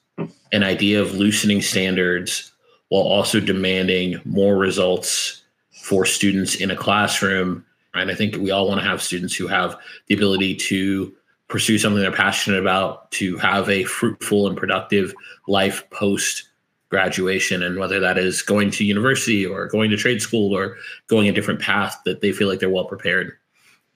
an 0.52 0.64
idea 0.64 1.02
of 1.02 1.16
loosening 1.16 1.62
standards 1.62 2.52
while 2.90 3.04
also 3.04 3.40
demanding 3.40 4.20
more 4.26 4.58
results 4.58 5.44
for 5.72 6.06
students 6.06 6.56
in 6.56 6.70
a 6.70 6.76
classroom. 6.76 7.66
And 7.94 8.12
I 8.12 8.16
think 8.16 8.36
we 8.36 8.52
all 8.52 8.68
want 8.68 8.80
to 8.82 8.88
have 8.88 9.02
students 9.02 9.34
who 9.34 9.48
have 9.48 9.78
the 10.08 10.16
ability 10.16 10.56
to 10.56 11.14
pursue 11.48 11.78
something 11.78 12.02
they're 12.02 12.12
passionate 12.12 12.60
about, 12.60 13.10
to 13.12 13.38
have 13.38 13.70
a 13.70 13.86
fruitful 13.86 14.48
and 14.48 14.58
productive 14.58 15.14
life 15.48 15.90
post 15.90 16.50
graduation. 16.90 17.64
And 17.64 17.80
whether 17.80 18.00
that 18.02 18.18
is 18.18 18.42
going 18.42 18.72
to 18.72 18.84
university 18.84 19.46
or 19.46 19.68
going 19.68 19.90
to 19.92 19.98
trade 19.98 20.22
school 20.22 20.54
or 20.54 20.78
going 21.08 21.30
a 21.30 21.34
different 21.34 21.62
path, 21.62 21.98
that 22.06 22.22
they 22.22 22.34
feel 22.34 22.50
like 22.50 22.60
they're 22.60 22.70
well 22.70 22.86
prepared. 22.86 23.38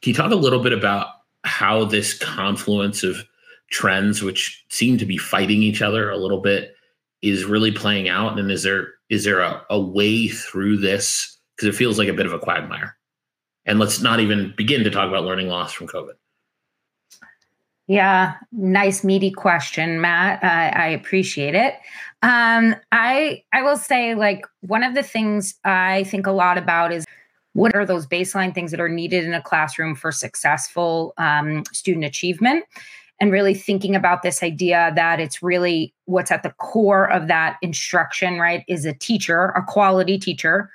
Can 0.02 0.12
you 0.12 0.16
talk 0.16 0.32
a 0.32 0.36
little 0.36 0.64
bit 0.64 0.74
about 0.74 1.21
how 1.44 1.86
this 1.86 2.18
confluence 2.18 3.04
of 3.04 3.24
trends, 3.72 4.22
which 4.22 4.64
seem 4.70 4.98
to 4.98 5.06
be 5.06 5.18
fighting 5.18 5.64
each 5.64 5.82
other 5.82 6.10
a 6.10 6.18
little 6.18 6.42
bit, 6.42 6.76
is 7.22 7.46
really 7.46 7.72
playing 7.72 8.10
out? 8.10 8.40
And 8.40 8.52
is 8.52 8.64
there 8.64 8.90
is 9.10 9.24
there 9.24 9.40
a, 9.40 9.64
a 9.70 9.80
way 9.80 10.28
through 10.28 10.78
this? 10.78 11.38
Because 11.56 11.74
it 11.74 11.78
feels 11.78 11.98
like 11.98 12.08
a 12.08 12.14
bit 12.14 12.26
of 12.26 12.34
a 12.34 12.40
quagmire. 12.40 12.96
And 13.66 13.78
let's 13.80 14.02
not 14.02 14.20
even 14.20 14.54
begin 14.58 14.84
to 14.84 14.90
talk 14.90 15.08
about 15.08 15.24
learning 15.24 15.48
loss 15.48 15.72
from 15.74 15.88
COVID. 15.88 16.14
Yeah, 17.88 18.36
nice 18.52 19.04
meaty 19.04 19.32
question, 19.32 20.00
Matt. 20.00 20.42
I 20.44 20.88
appreciate 20.88 21.56
it. 21.56 21.76
Um, 22.22 22.76
I 22.92 23.44
I 23.52 23.64
will 23.64 23.76
say, 23.76 24.16
like, 24.16 24.46
one 24.62 24.84
of 24.84 24.96
the 24.96 25.04
things 25.04 25.56
I 25.66 26.06
think 26.06 26.26
a 26.26 26.32
lot 26.32 26.58
about 26.58 26.94
is 26.94 27.06
what 27.54 27.76
are 27.76 27.86
those 27.86 28.08
baseline 28.08 28.54
things 28.54 28.72
that 28.72 28.80
are 28.80 28.90
needed 28.90 29.24
in 29.24 29.34
a 29.34 29.42
classroom 29.42 29.96
for 29.96 30.12
successful 30.12 31.14
um, 31.18 31.64
student 31.72 32.06
achievement? 32.06 32.66
And 33.20 33.32
really 33.32 33.54
thinking 33.54 33.96
about 33.96 34.24
this 34.24 34.42
idea 34.42 34.92
that 34.96 35.20
it's 35.20 35.44
really 35.44 35.94
what's 36.06 36.32
at 36.32 36.42
the 36.42 36.52
core 36.58 37.10
of 37.12 37.28
that 37.28 37.58
instruction 37.62 38.40
right 38.40 38.64
is 38.68 38.84
a 38.84 38.94
teacher 38.94 39.50
a 39.50 39.62
quality 39.62 40.18
teacher 40.18 40.72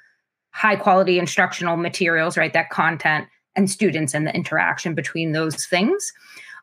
high 0.50 0.76
quality 0.76 1.18
instructional 1.18 1.76
materials 1.76 2.36
right 2.36 2.52
that 2.52 2.70
content 2.70 3.26
and 3.56 3.68
students 3.68 4.14
and 4.14 4.28
the 4.28 4.34
interaction 4.34 4.94
between 4.94 5.32
those 5.32 5.66
things 5.66 6.12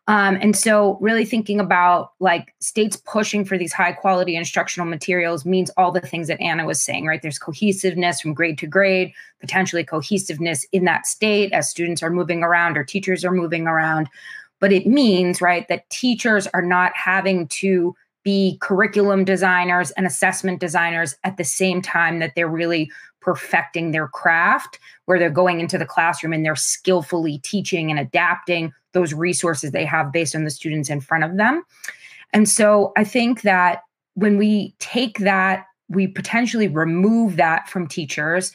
um, 0.08 0.38
and 0.42 0.56
so, 0.56 0.98
really 1.00 1.24
thinking 1.24 1.62
about 1.62 2.12
like 2.20 2.54
states 2.60 2.98
pushing 2.98 3.46
for 3.46 3.58
these 3.58 3.72
high 3.72 3.94
quality 3.94 4.36
instructional 4.36 4.86
materials 4.86 5.46
means 5.46 5.72
all 5.78 5.94
the 5.94 6.02
things 6.02 6.28
that 6.28 6.42
Anna 6.42 6.66
was 6.66 6.82
saying, 6.82 7.06
right? 7.06 7.22
There's 7.22 7.40
cohesiveness 7.40 8.20
from 8.20 8.34
grade 8.34 8.58
to 8.58 8.68
grade, 8.68 9.14
potentially 9.40 9.86
cohesiveness 9.86 10.66
in 10.74 10.84
that 10.86 11.08
state 11.08 11.54
as 11.54 11.70
students 11.70 12.04
are 12.04 12.10
moving 12.10 12.44
around 12.44 12.78
or 12.78 12.84
teachers 12.84 13.24
are 13.24 13.32
moving 13.32 13.66
around. 13.66 14.10
But 14.60 14.74
it 14.74 14.86
means, 14.86 15.42
right, 15.42 15.66
that 15.70 15.90
teachers 15.90 16.48
are 16.48 16.62
not 16.62 16.92
having 16.96 17.48
to 17.50 17.96
be 18.24 18.58
curriculum 18.60 19.24
designers 19.24 19.92
and 19.92 20.06
assessment 20.06 20.60
designers 20.60 21.16
at 21.24 21.38
the 21.38 21.44
same 21.46 21.82
time 21.82 22.20
that 22.20 22.34
they're 22.36 22.48
really 22.50 22.92
perfecting 23.22 23.92
their 23.92 24.10
craft, 24.10 24.80
where 25.06 25.18
they're 25.18 25.30
going 25.30 25.62
into 25.62 25.78
the 25.78 25.86
classroom 25.86 26.34
and 26.34 26.46
they're 26.46 26.58
skillfully 26.58 27.40
teaching 27.40 27.90
and 27.90 28.00
adapting 28.00 28.74
those 28.94 29.14
resources 29.14 29.72
they 29.72 29.86
have 29.86 30.12
based 30.12 30.36
on 30.36 30.44
the 30.44 30.50
students 30.50 30.90
in 30.90 31.02
front 31.02 31.24
of 31.24 31.38
them. 31.38 31.64
And 32.32 32.50
so 32.50 32.94
I 32.98 33.04
think 33.04 33.42
that 33.42 33.82
when 34.16 34.38
we 34.38 34.76
take 34.80 35.20
that, 35.20 35.66
we 35.90 36.08
potentially 36.08 36.68
remove 36.68 37.36
that 37.36 37.70
from 37.70 37.88
teachers. 37.88 38.52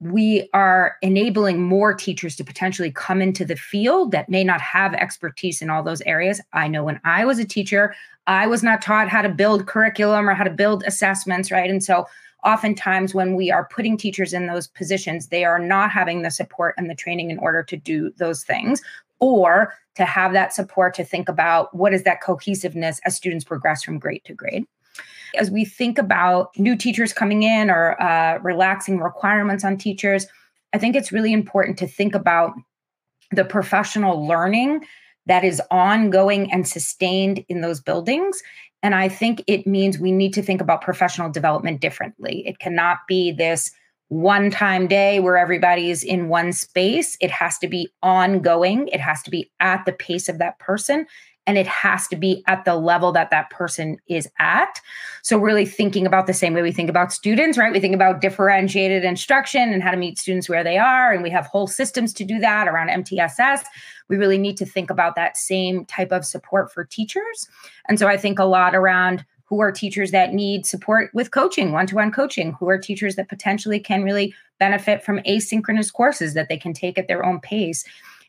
We 0.00 0.48
are 0.52 0.96
enabling 1.02 1.62
more 1.62 1.94
teachers 1.94 2.36
to 2.36 2.44
potentially 2.44 2.90
come 2.90 3.22
into 3.22 3.44
the 3.44 3.56
field 3.56 4.12
that 4.12 4.28
may 4.28 4.44
not 4.44 4.60
have 4.60 4.94
expertise 4.94 5.62
in 5.62 5.70
all 5.70 5.82
those 5.82 6.02
areas. 6.02 6.40
I 6.52 6.68
know 6.68 6.84
when 6.84 7.00
I 7.04 7.24
was 7.24 7.38
a 7.38 7.44
teacher, 7.44 7.94
I 8.26 8.46
was 8.46 8.62
not 8.62 8.82
taught 8.82 9.08
how 9.08 9.22
to 9.22 9.28
build 9.28 9.66
curriculum 9.66 10.28
or 10.28 10.34
how 10.34 10.44
to 10.44 10.50
build 10.50 10.82
assessments, 10.86 11.50
right? 11.50 11.70
And 11.70 11.82
so 11.82 12.06
oftentimes 12.44 13.14
when 13.14 13.34
we 13.34 13.50
are 13.50 13.68
putting 13.70 13.96
teachers 13.96 14.32
in 14.32 14.46
those 14.46 14.66
positions, 14.68 15.28
they 15.28 15.44
are 15.44 15.58
not 15.58 15.90
having 15.90 16.22
the 16.22 16.30
support 16.30 16.74
and 16.76 16.90
the 16.90 16.94
training 16.94 17.30
in 17.30 17.38
order 17.38 17.62
to 17.62 17.76
do 17.76 18.12
those 18.18 18.44
things 18.44 18.82
or 19.24 19.74
to 19.96 20.04
have 20.04 20.32
that 20.32 20.52
support 20.52 20.94
to 20.94 21.04
think 21.04 21.28
about 21.28 21.74
what 21.74 21.94
is 21.94 22.02
that 22.02 22.20
cohesiveness 22.20 23.00
as 23.04 23.16
students 23.16 23.44
progress 23.44 23.82
from 23.82 23.98
grade 23.98 24.22
to 24.24 24.34
grade. 24.34 24.64
As 25.36 25.50
we 25.50 25.64
think 25.64 25.98
about 25.98 26.56
new 26.58 26.76
teachers 26.76 27.12
coming 27.12 27.42
in 27.42 27.70
or 27.70 28.00
uh, 28.00 28.38
relaxing 28.38 28.98
requirements 29.00 29.64
on 29.64 29.76
teachers, 29.76 30.26
I 30.72 30.78
think 30.78 30.94
it's 30.94 31.10
really 31.10 31.32
important 31.32 31.78
to 31.78 31.86
think 31.86 32.14
about 32.14 32.52
the 33.30 33.44
professional 33.44 34.26
learning 34.26 34.84
that 35.26 35.42
is 35.42 35.60
ongoing 35.70 36.52
and 36.52 36.68
sustained 36.68 37.44
in 37.48 37.62
those 37.62 37.80
buildings. 37.80 38.42
And 38.82 38.94
I 38.94 39.08
think 39.08 39.42
it 39.46 39.66
means 39.66 39.98
we 39.98 40.12
need 40.12 40.34
to 40.34 40.42
think 40.42 40.60
about 40.60 40.82
professional 40.82 41.30
development 41.30 41.80
differently. 41.80 42.46
It 42.46 42.58
cannot 42.58 42.98
be 43.08 43.32
this 43.32 43.70
one 44.14 44.48
time 44.48 44.86
day 44.86 45.18
where 45.18 45.36
everybody's 45.36 46.04
in 46.04 46.28
one 46.28 46.52
space. 46.52 47.16
It 47.20 47.32
has 47.32 47.58
to 47.58 47.66
be 47.66 47.88
ongoing, 48.00 48.86
it 48.88 49.00
has 49.00 49.22
to 49.22 49.30
be 49.30 49.50
at 49.58 49.84
the 49.86 49.92
pace 49.92 50.28
of 50.28 50.38
that 50.38 50.58
person. 50.60 51.06
And 51.46 51.58
it 51.58 51.66
has 51.66 52.08
to 52.08 52.16
be 52.16 52.42
at 52.46 52.64
the 52.64 52.74
level 52.74 53.12
that 53.12 53.28
that 53.30 53.50
person 53.50 53.98
is 54.08 54.26
at. 54.38 54.80
So, 55.22 55.36
really 55.36 55.66
thinking 55.66 56.06
about 56.06 56.26
the 56.26 56.32
same 56.32 56.54
way 56.54 56.62
we 56.62 56.72
think 56.72 56.88
about 56.88 57.12
students, 57.12 57.58
right? 57.58 57.70
We 57.70 57.80
think 57.80 57.94
about 57.94 58.22
differentiated 58.22 59.04
instruction 59.04 59.70
and 59.70 59.82
how 59.82 59.90
to 59.90 59.98
meet 59.98 60.18
students 60.18 60.48
where 60.48 60.64
they 60.64 60.78
are. 60.78 61.12
And 61.12 61.22
we 61.22 61.28
have 61.28 61.44
whole 61.44 61.66
systems 61.66 62.14
to 62.14 62.24
do 62.24 62.38
that 62.38 62.66
around 62.66 62.88
MTSS. 62.88 63.62
We 64.08 64.16
really 64.16 64.38
need 64.38 64.56
to 64.56 64.64
think 64.64 64.88
about 64.88 65.16
that 65.16 65.36
same 65.36 65.84
type 65.84 66.12
of 66.12 66.24
support 66.24 66.72
for 66.72 66.82
teachers. 66.82 67.46
And 67.90 67.98
so, 67.98 68.08
I 68.08 68.16
think 68.16 68.38
a 68.38 68.44
lot 68.44 68.74
around 68.74 69.26
who 69.54 69.60
are 69.60 69.70
teachers 69.70 70.10
that 70.10 70.34
need 70.34 70.66
support 70.66 71.12
with 71.14 71.30
coaching, 71.30 71.70
one 71.70 71.86
to 71.86 71.94
one 71.94 72.10
coaching, 72.10 72.54
who 72.54 72.68
are 72.68 72.76
teachers 72.76 73.14
that 73.14 73.28
potentially 73.28 73.78
can 73.78 74.02
really 74.02 74.34
benefit 74.58 75.04
from 75.04 75.20
asynchronous 75.20 75.92
courses 75.92 76.34
that 76.34 76.48
they 76.48 76.56
can 76.56 76.72
take 76.72 76.98
at 76.98 77.06
their 77.06 77.24
own 77.24 77.38
pace. 77.38 77.84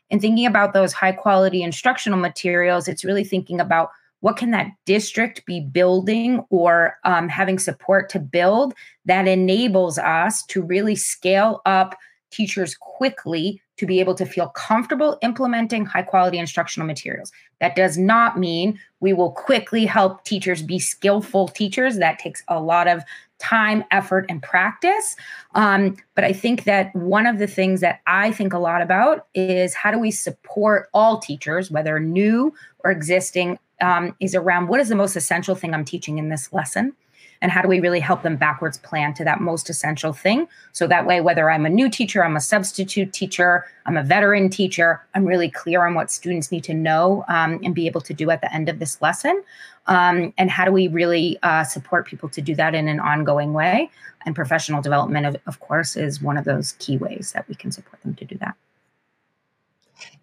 And 0.08 0.20
thinking 0.20 0.46
about 0.46 0.72
those 0.72 0.92
high 0.92 1.10
quality 1.10 1.64
instructional 1.64 2.20
materials, 2.20 2.86
it's 2.86 3.04
really 3.04 3.24
thinking 3.24 3.58
about 3.58 3.90
what 4.20 4.36
can 4.36 4.52
that 4.52 4.70
district 4.84 5.44
be 5.46 5.60
building 5.60 6.44
or 6.48 6.96
um, 7.02 7.28
having 7.28 7.58
support 7.58 8.08
to 8.10 8.20
build 8.20 8.72
that 9.04 9.26
enables 9.26 9.98
us 9.98 10.44
to 10.44 10.62
really 10.62 10.94
scale 10.94 11.60
up 11.66 11.96
teachers 12.30 12.76
quickly 12.76 13.60
to 13.76 13.86
be 13.86 14.00
able 14.00 14.14
to 14.14 14.24
feel 14.24 14.48
comfortable 14.48 15.18
implementing 15.22 15.84
high 15.84 16.02
quality 16.02 16.38
instructional 16.38 16.86
materials. 16.86 17.32
That 17.60 17.76
does 17.76 17.98
not 17.98 18.38
mean 18.38 18.78
we 19.00 19.12
will 19.12 19.32
quickly 19.32 19.84
help 19.86 20.24
teachers 20.24 20.62
be 20.62 20.78
skillful 20.78 21.48
teachers. 21.48 21.96
That 21.96 22.18
takes 22.18 22.42
a 22.48 22.60
lot 22.60 22.88
of 22.88 23.02
time, 23.38 23.84
effort, 23.90 24.24
and 24.28 24.42
practice. 24.42 25.16
Um, 25.54 25.96
but 26.14 26.24
I 26.24 26.32
think 26.32 26.64
that 26.64 26.94
one 26.94 27.26
of 27.26 27.38
the 27.38 27.46
things 27.46 27.80
that 27.82 28.00
I 28.06 28.32
think 28.32 28.52
a 28.52 28.58
lot 28.58 28.80
about 28.80 29.26
is 29.34 29.74
how 29.74 29.90
do 29.90 29.98
we 29.98 30.10
support 30.10 30.88
all 30.94 31.18
teachers, 31.18 31.70
whether 31.70 32.00
new 32.00 32.54
or 32.80 32.90
existing, 32.90 33.58
um, 33.82 34.16
is 34.20 34.34
around 34.34 34.68
what 34.68 34.80
is 34.80 34.88
the 34.88 34.94
most 34.94 35.16
essential 35.16 35.54
thing 35.54 35.74
I'm 35.74 35.84
teaching 35.84 36.16
in 36.16 36.30
this 36.30 36.50
lesson? 36.52 36.94
And 37.42 37.52
how 37.52 37.62
do 37.62 37.68
we 37.68 37.80
really 37.80 38.00
help 38.00 38.22
them 38.22 38.36
backwards 38.36 38.78
plan 38.78 39.14
to 39.14 39.24
that 39.24 39.40
most 39.40 39.70
essential 39.70 40.12
thing? 40.12 40.48
So 40.72 40.86
that 40.86 41.06
way 41.06 41.20
whether 41.20 41.50
i'm 41.50 41.66
a 41.66 41.70
new 41.70 41.88
teacher 41.88 42.24
i'm 42.24 42.36
a 42.36 42.40
substitute 42.40 43.12
teacher 43.12 43.64
i'm 43.86 43.96
a 43.96 44.02
veteran 44.02 44.48
teacher 44.50 45.02
i'm 45.14 45.24
really 45.24 45.50
clear 45.50 45.84
on 45.84 45.94
what 45.94 46.10
students 46.10 46.52
need 46.52 46.64
to 46.64 46.74
know 46.74 47.24
um, 47.28 47.60
and 47.62 47.74
be 47.74 47.86
able 47.86 48.00
to 48.02 48.14
do 48.14 48.30
at 48.30 48.40
the 48.40 48.52
end 48.52 48.68
of 48.68 48.78
this 48.78 49.00
lesson. 49.02 49.42
Um, 49.86 50.32
and 50.36 50.50
how 50.50 50.64
do 50.64 50.72
we 50.72 50.88
really 50.88 51.38
uh, 51.44 51.62
support 51.62 52.06
people 52.06 52.28
to 52.30 52.40
do 52.40 52.56
that 52.56 52.74
in 52.74 52.88
an 52.88 52.98
ongoing 52.98 53.52
way? 53.52 53.88
And 54.24 54.34
professional 54.34 54.82
development 54.82 55.26
of, 55.26 55.36
of 55.46 55.60
course 55.60 55.96
is 55.96 56.20
one 56.20 56.36
of 56.36 56.44
those 56.44 56.72
key 56.80 56.96
ways 56.96 57.30
that 57.32 57.48
we 57.48 57.54
can 57.54 57.70
support 57.70 58.02
them 58.02 58.14
to 58.16 58.24
do 58.24 58.36
that. 58.38 58.56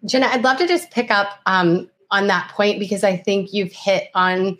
Jenna 0.06 0.26
i'd 0.26 0.44
love 0.44 0.58
to 0.58 0.66
just 0.66 0.90
pick 0.90 1.10
up 1.10 1.40
um, 1.46 1.90
on 2.10 2.26
that 2.28 2.50
point 2.54 2.78
because 2.78 3.02
i 3.04 3.16
think 3.16 3.52
you've 3.52 3.72
hit 3.72 4.10
on 4.14 4.58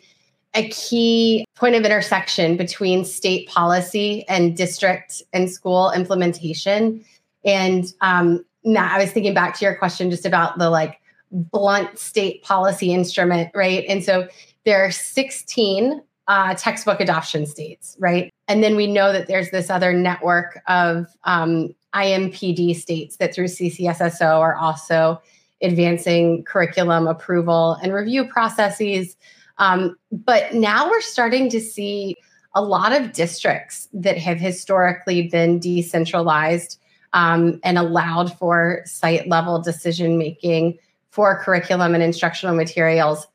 a 0.54 0.68
key 0.68 1.44
point 1.56 1.75
of 1.75 1.84
intersection 1.84 2.56
between 2.56 3.04
state 3.04 3.49
policy 3.49 4.26
and 4.28 4.56
district 4.56 5.23
and 5.32 5.50
school 5.50 5.90
implementation. 5.92 7.04
And 7.44 7.84
um, 8.00 8.44
now 8.64 8.88
I 8.90 8.99
was 8.99 9.11
thinking 9.11 9.34
back 9.34 9.58
to 9.58 9.64
your 9.64 9.75
question 9.75 10.11
just 10.11 10.25
about 10.25 10.58
the 10.58 10.70
like 10.70 11.00
blunt 11.30 11.99
state 11.99 12.42
policy 12.42 12.92
instrument, 12.92 13.50
right? 13.54 13.84
And 13.88 14.04
so 14.04 14.28
there 14.64 14.84
are 14.84 14.90
16 14.90 16.02
uh, 16.26 16.54
textbook 16.54 17.00
adoption 17.00 17.46
states, 17.46 17.96
right? 17.99 18.30
And 18.49 18.62
then 18.62 18.76
we 18.76 18.87
know 18.87 19.12
that 19.12 19.26
there's 19.26 19.50
this 19.50 19.68
other 19.68 19.92
network 19.92 20.61
of 20.68 21.06
um, 21.25 21.75
IMPD 21.94 22.76
states 22.76 23.16
that 23.16 23.34
through 23.34 23.46
CCSSO 23.46 24.38
are 24.38 24.56
also 24.56 25.20
advancing 25.62 26.44
curriculum 26.44 27.06
approval 27.06 27.78
and 27.82 27.92
review 27.92 28.26
processes 28.26 29.16
um, 29.58 29.96
but 30.11 30.54
now 30.54 30.88
we're 30.88 31.00
starting 31.00 31.49
to 31.50 31.61
see 31.61 32.16
a 32.54 32.62
lot 32.62 32.92
of 32.92 33.12
districts 33.12 33.88
that 33.92 34.16
have 34.18 34.38
historically 34.38 35.28
been 35.28 35.58
decentralized 35.58 36.80
um, 37.12 37.61
and 37.64 37.78
allowed 37.78 38.37
for 38.38 38.82
site 38.84 39.28
level 39.28 39.61
decision 39.61 40.18
making 40.18 40.78
for 41.11 41.42
curriculum 41.42 41.94
and 41.94 42.02
instructional 42.02 42.54
materials 42.54 43.26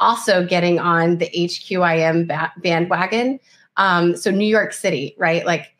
also 0.00 0.44
getting 0.44 0.78
on 0.78 1.18
the 1.18 1.30
HQIM 1.34 2.26
ba- 2.28 2.52
bandwagon. 2.58 3.38
Um, 3.76 4.16
so, 4.16 4.30
New 4.30 4.46
York 4.46 4.72
City, 4.72 5.14
right? 5.18 5.44
Like, 5.44 5.74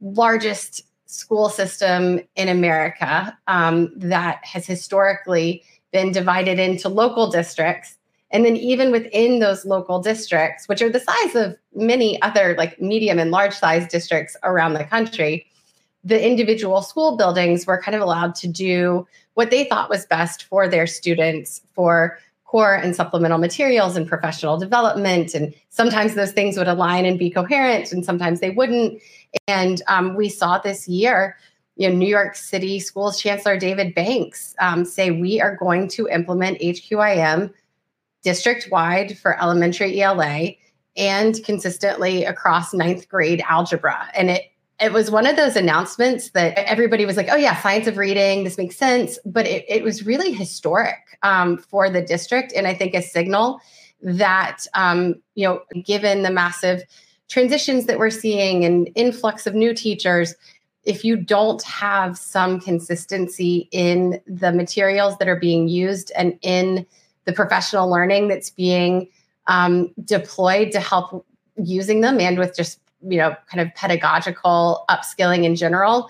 largest 0.00 0.82
school 1.06 1.48
system 1.48 2.20
in 2.36 2.48
America 2.48 3.36
um, 3.46 3.92
that 3.96 4.44
has 4.44 4.66
historically 4.66 5.62
been 5.92 6.10
divided 6.10 6.58
into 6.58 6.88
local 6.88 7.30
districts 7.30 7.98
and 8.32 8.44
then 8.44 8.56
even 8.56 8.90
within 8.90 9.38
those 9.38 9.64
local 9.64 10.00
districts, 10.00 10.66
which 10.66 10.80
are 10.80 10.90
the 10.90 11.00
size 11.00 11.34
of 11.34 11.56
many 11.74 12.20
other 12.22 12.54
like 12.56 12.80
medium 12.80 13.18
and 13.18 13.30
large 13.30 13.54
size 13.54 13.86
districts 13.86 14.36
around 14.42 14.72
the 14.72 14.84
country, 14.84 15.46
the 16.02 16.26
individual 16.26 16.82
school 16.82 17.16
buildings 17.16 17.66
were 17.66 17.80
kind 17.80 17.94
of 17.94 18.00
allowed 18.00 18.34
to 18.36 18.48
do 18.48 19.06
what 19.34 19.50
they 19.50 19.64
thought 19.64 19.90
was 19.90 20.06
best 20.06 20.44
for 20.44 20.66
their 20.66 20.86
students 20.86 21.60
for 21.74 22.18
core 22.44 22.74
and 22.74 22.96
supplemental 22.96 23.38
materials 23.38 23.96
and 23.96 24.06
professional 24.08 24.58
development. 24.58 25.34
And 25.34 25.54
sometimes 25.70 26.14
those 26.14 26.32
things 26.32 26.58
would 26.58 26.68
align 26.68 27.06
and 27.06 27.18
be 27.18 27.30
coherent, 27.30 27.92
and 27.92 28.04
sometimes 28.04 28.40
they 28.40 28.50
wouldn't. 28.50 29.00
And 29.46 29.80
um, 29.88 30.14
we 30.16 30.28
saw 30.28 30.58
this 30.58 30.86
year, 30.86 31.36
you 31.76 31.88
know, 31.88 31.94
New 31.96 32.08
York 32.08 32.36
City 32.36 32.78
Schools 32.78 33.18
Chancellor 33.18 33.58
David 33.58 33.94
Banks 33.94 34.54
um, 34.60 34.84
say 34.84 35.10
we 35.10 35.40
are 35.40 35.56
going 35.56 35.88
to 35.88 36.08
implement 36.08 36.60
HQIM 36.60 37.52
district 38.22 38.68
wide 38.70 39.18
for 39.18 39.40
elementary 39.40 40.00
ELA 40.00 40.52
and 40.96 41.42
consistently 41.44 42.24
across 42.24 42.74
ninth 42.74 43.08
grade 43.08 43.42
algebra. 43.48 44.08
And 44.14 44.30
it 44.30 44.42
it 44.80 44.92
was 44.92 45.12
one 45.12 45.26
of 45.26 45.36
those 45.36 45.54
announcements 45.54 46.30
that 46.30 46.58
everybody 46.58 47.06
was 47.06 47.16
like, 47.16 47.28
oh, 47.30 47.36
yeah, 47.36 47.60
science 47.60 47.86
of 47.86 47.98
reading, 47.98 48.42
this 48.42 48.58
makes 48.58 48.76
sense. 48.76 49.16
But 49.24 49.46
it, 49.46 49.64
it 49.68 49.84
was 49.84 50.04
really 50.04 50.32
historic 50.32 50.96
um, 51.22 51.56
for 51.56 51.88
the 51.88 52.02
district. 52.02 52.52
And 52.56 52.66
I 52.66 52.74
think 52.74 52.94
a 52.94 53.00
signal 53.00 53.60
that, 54.02 54.66
um, 54.74 55.22
you 55.36 55.46
know, 55.46 55.62
given 55.84 56.22
the 56.22 56.32
massive 56.32 56.82
transitions 57.28 57.86
that 57.86 58.00
we're 58.00 58.10
seeing 58.10 58.64
and 58.64 58.90
influx 58.96 59.46
of 59.46 59.54
new 59.54 59.72
teachers, 59.72 60.34
if 60.84 61.04
you 61.04 61.16
don't 61.16 61.62
have 61.62 62.18
some 62.18 62.58
consistency 62.58 63.68
in 63.70 64.20
the 64.26 64.50
materials 64.50 65.16
that 65.18 65.28
are 65.28 65.38
being 65.38 65.68
used 65.68 66.10
and 66.16 66.36
in 66.42 66.84
the 67.24 67.32
professional 67.32 67.90
learning 67.90 68.28
that's 68.28 68.50
being 68.50 69.08
um, 69.46 69.92
deployed 70.04 70.72
to 70.72 70.80
help 70.80 71.26
using 71.56 72.00
them 72.00 72.20
and 72.20 72.38
with 72.38 72.56
just 72.56 72.80
you 73.08 73.18
know 73.18 73.34
kind 73.50 73.60
of 73.60 73.74
pedagogical 73.74 74.84
upskilling 74.88 75.44
in 75.44 75.56
general 75.56 76.08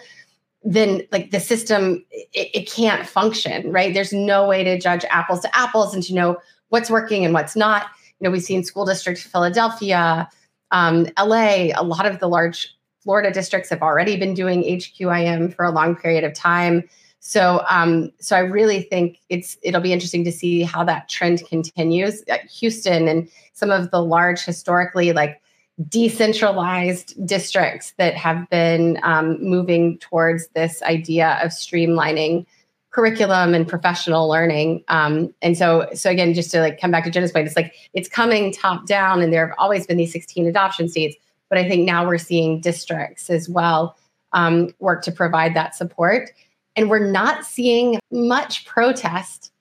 then 0.64 1.03
like 1.11 1.31
the 1.31 1.40
system 1.40 2.05
it, 2.11 2.48
it, 2.55 2.70
can't 2.70 3.07
function 3.07 3.72
right? 3.72 3.94
There's 3.94 4.12
no 4.12 4.46
way 4.46 4.62
to 4.62 4.79
judge 4.79 5.05
apples 5.11 5.40
to 5.40 5.57
apples 5.57 5.92
and 5.92 6.03
to 6.05 6.14
know 6.14 6.37
what's 6.68 6.88
working 6.88 7.25
and 7.25 7.35
what's 7.35 7.57
not. 7.57 7.87
You 8.20 8.25
know 8.25 8.31
we've 8.31 8.42
seen 8.42 8.62
school 8.62 8.85
districts 8.85 9.22
philadelphia 9.22 10.29
um, 10.70 11.09
la 11.18 11.70
a 11.75 11.83
lot 11.83 12.07
of 12.07 12.20
the 12.20 12.29
large 12.29 12.75
florida 13.03 13.33
districts 13.33 13.70
have 13.70 13.83
already 13.83 14.16
been 14.16 14.35
doing 14.35 14.62
hqim 14.62 15.53
for 15.53 15.64
a 15.64 15.72
long 15.72 15.96
period 15.96 16.22
of 16.22 16.33
time 16.33 16.88
so, 17.24 17.64
um, 17.70 18.11
so 18.18 18.35
I 18.35 18.40
really 18.40 18.82
think 18.82 19.20
it's 19.28 19.56
it'll 19.62 19.80
be 19.80 19.92
interesting 19.92 20.24
to 20.24 20.32
see 20.32 20.64
how 20.64 20.82
that 20.82 21.08
trend 21.08 21.46
continues. 21.48 22.24
Houston 22.58 23.06
and 23.06 23.28
some 23.52 23.70
of 23.70 23.92
the 23.92 24.02
large 24.02 24.42
historically 24.44 25.12
like 25.12 25.40
decentralized 25.88 27.14
districts 27.24 27.94
that 27.96 28.16
have 28.16 28.50
been 28.50 28.98
um, 29.04 29.40
moving 29.40 29.98
towards 29.98 30.48
this 30.48 30.82
idea 30.82 31.38
of 31.44 31.52
streamlining 31.52 32.44
curriculum 32.90 33.54
and 33.54 33.68
professional 33.68 34.28
learning. 34.28 34.82
Um, 34.88 35.32
and 35.42 35.56
so, 35.56 35.88
so 35.94 36.11
again, 36.11 36.35
just 36.35 36.50
to 36.50 36.61
like 36.61 36.80
come 36.80 36.90
back 36.90 37.04
to 37.04 37.11
Jenna's 37.11 37.30
point, 37.30 37.46
it's 37.46 37.54
like 37.54 37.72
it's 37.94 38.08
coming 38.08 38.52
top 38.52 38.87
down, 38.87 39.22
and 39.22 39.32
there 39.32 39.46
have 39.46 39.56
always 39.58 39.87
been 39.87 39.96
these 39.96 40.12
16 40.12 40.48
adoption 40.48 40.88
states, 40.88 41.14
but 41.48 41.56
I 41.56 41.68
think 41.68 41.87
now 41.87 42.04
we're 42.04 42.18
seeing 42.18 42.61
districts 42.61 43.30
as 43.30 43.48
well 43.48 43.96
um, 44.32 44.74
work 44.80 45.04
to 45.04 45.12
provide 45.12 45.54
that 45.54 45.76
support. 45.76 46.32
And 46.76 46.88
we're 46.88 47.11
not 47.11 47.44
seeing 47.44 47.98
much 48.11 48.64
protest 48.64 49.52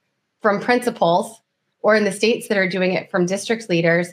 from 0.42 0.60
principals 0.60 1.42
or 1.82 1.96
in 1.96 2.04
the 2.04 2.12
states 2.12 2.48
that 2.48 2.58
are 2.58 2.70
doing 2.70 2.94
it 2.94 3.10
from 3.10 3.26
district 3.26 3.70
leaders 3.70 4.10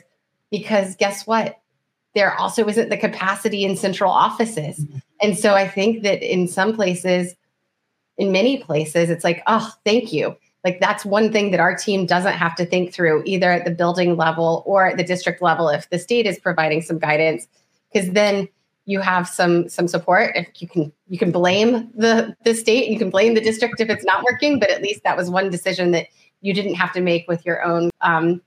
because 0.51 0.95
guess 0.95 1.25
what? 1.25 1.59
There 2.15 2.33
also 2.33 2.67
isn't 2.67 2.89
the 2.89 2.97
capacity 2.97 3.63
in 3.63 3.77
central 3.77 4.11
offices. 4.11 4.79
Mm-hmm. 4.79 4.97
And 5.21 5.37
so 5.37 5.53
I 5.53 5.67
think 5.67 6.03
that 6.03 6.21
in 6.21 6.47
some 6.47 6.73
places, 6.73 7.35
in 8.17 8.31
many 8.31 8.57
places, 8.57 9.09
it's 9.09 9.23
like, 9.23 9.43
oh, 9.47 9.71
thank 9.85 10.11
you. 10.11 10.35
Like 10.65 10.79
that's 10.79 11.05
one 11.05 11.31
thing 11.31 11.51
that 11.51 11.59
our 11.59 11.75
team 11.75 12.05
doesn't 12.05 12.33
have 12.33 12.55
to 12.55 12.65
think 12.65 12.93
through 12.93 13.23
either 13.25 13.51
at 13.51 13.63
the 13.63 13.71
building 13.71 14.17
level 14.17 14.63
or 14.65 14.87
at 14.87 14.97
the 14.97 15.03
district 15.03 15.41
level 15.41 15.69
if 15.69 15.89
the 15.89 15.99
state 15.99 16.25
is 16.25 16.37
providing 16.39 16.81
some 16.81 16.99
guidance. 16.99 17.47
Because 17.93 18.11
then 18.11 18.49
you 18.89 18.99
have 19.01 19.29
some 19.29 19.69
some 19.69 19.87
support. 19.87 20.31
If 20.35 20.47
you 20.59 20.67
can 20.67 20.91
you 21.07 21.19
can 21.19 21.31
blame 21.31 21.91
the 21.93 22.35
the 22.43 22.55
state 22.55 22.89
you 22.89 22.97
can 22.97 23.11
blame 23.11 23.35
the 23.35 23.41
district 23.41 23.79
if 23.79 23.87
it's 23.87 24.03
not 24.03 24.23
working 24.23 24.59
but 24.59 24.71
at 24.71 24.81
least 24.81 25.03
that 25.03 25.15
was 25.15 25.29
one 25.29 25.51
decision 25.51 25.91
that 25.91 26.07
you 26.41 26.55
didn't 26.55 26.73
have 26.73 26.91
to 26.93 27.01
make 27.01 27.27
with 27.27 27.45
your 27.45 27.63
own 27.63 27.91
um, 28.01 28.41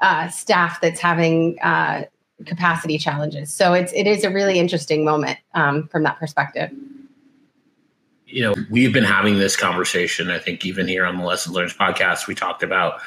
uh, 0.00 0.28
staff 0.28 0.80
that's 0.80 1.00
having 1.00 1.58
uh, 1.62 2.04
capacity 2.46 2.96
challenges. 2.96 3.52
So 3.52 3.72
it's 3.72 3.92
it 3.92 4.06
is 4.06 4.22
a 4.22 4.30
really 4.30 4.60
interesting 4.60 5.04
moment 5.04 5.40
um, 5.54 5.88
from 5.88 6.04
that 6.04 6.16
perspective. 6.20 6.70
You 8.26 8.42
know 8.42 8.54
we've 8.70 8.92
been 8.92 9.04
having 9.04 9.38
this 9.38 9.56
conversation 9.56 10.30
i 10.30 10.38
think 10.38 10.64
even 10.64 10.88
here 10.88 11.04
on 11.04 11.18
the 11.18 11.24
lessons 11.24 11.56
learned 11.56 11.72
podcast. 11.72 12.28
We 12.28 12.36
talked 12.36 12.62
about 12.62 13.00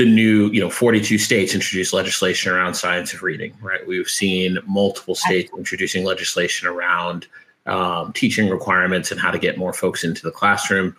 the 0.00 0.06
new, 0.06 0.48
you 0.48 0.62
know, 0.62 0.70
42 0.70 1.18
states 1.18 1.52
introduce 1.52 1.92
legislation 1.92 2.50
around 2.50 2.72
science 2.72 3.12
of 3.12 3.22
reading, 3.22 3.52
right? 3.60 3.86
We've 3.86 4.08
seen 4.08 4.58
multiple 4.66 5.14
states 5.14 5.50
introducing 5.54 6.04
legislation 6.04 6.66
around 6.68 7.26
um, 7.66 8.14
teaching 8.14 8.48
requirements 8.48 9.10
and 9.10 9.20
how 9.20 9.30
to 9.30 9.38
get 9.38 9.58
more 9.58 9.74
folks 9.74 10.02
into 10.02 10.22
the 10.22 10.30
classroom 10.30 10.96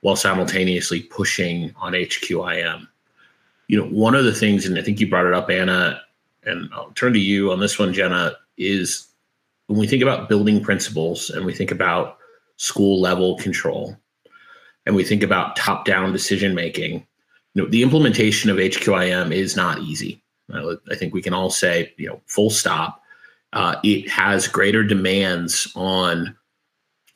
while 0.00 0.16
simultaneously 0.16 1.02
pushing 1.02 1.72
on 1.76 1.92
HQIM. 1.92 2.88
You 3.68 3.78
know, 3.78 3.86
one 3.86 4.16
of 4.16 4.24
the 4.24 4.34
things, 4.34 4.66
and 4.66 4.76
I 4.76 4.82
think 4.82 4.98
you 4.98 5.08
brought 5.08 5.26
it 5.26 5.32
up, 5.32 5.48
Anna, 5.48 6.00
and 6.42 6.68
I'll 6.72 6.90
turn 6.96 7.12
to 7.12 7.20
you 7.20 7.52
on 7.52 7.60
this 7.60 7.78
one, 7.78 7.92
Jenna, 7.92 8.32
is 8.58 9.06
when 9.68 9.78
we 9.78 9.86
think 9.86 10.02
about 10.02 10.28
building 10.28 10.60
principals 10.60 11.30
and 11.30 11.46
we 11.46 11.54
think 11.54 11.70
about 11.70 12.18
school 12.56 13.00
level 13.00 13.36
control, 13.36 13.96
and 14.86 14.96
we 14.96 15.04
think 15.04 15.22
about 15.22 15.54
top 15.54 15.84
down 15.84 16.12
decision 16.12 16.52
making, 16.52 17.06
you 17.54 17.62
know, 17.62 17.68
the 17.68 17.82
implementation 17.82 18.50
of 18.50 18.56
HQIM 18.56 19.34
is 19.34 19.56
not 19.56 19.80
easy. 19.80 20.22
Uh, 20.52 20.76
I 20.90 20.94
think 20.94 21.14
we 21.14 21.22
can 21.22 21.34
all 21.34 21.50
say, 21.50 21.92
you 21.96 22.08
know, 22.08 22.20
full 22.26 22.50
stop. 22.50 23.02
Uh, 23.52 23.76
it 23.82 24.08
has 24.08 24.46
greater 24.46 24.84
demands 24.84 25.70
on 25.74 26.36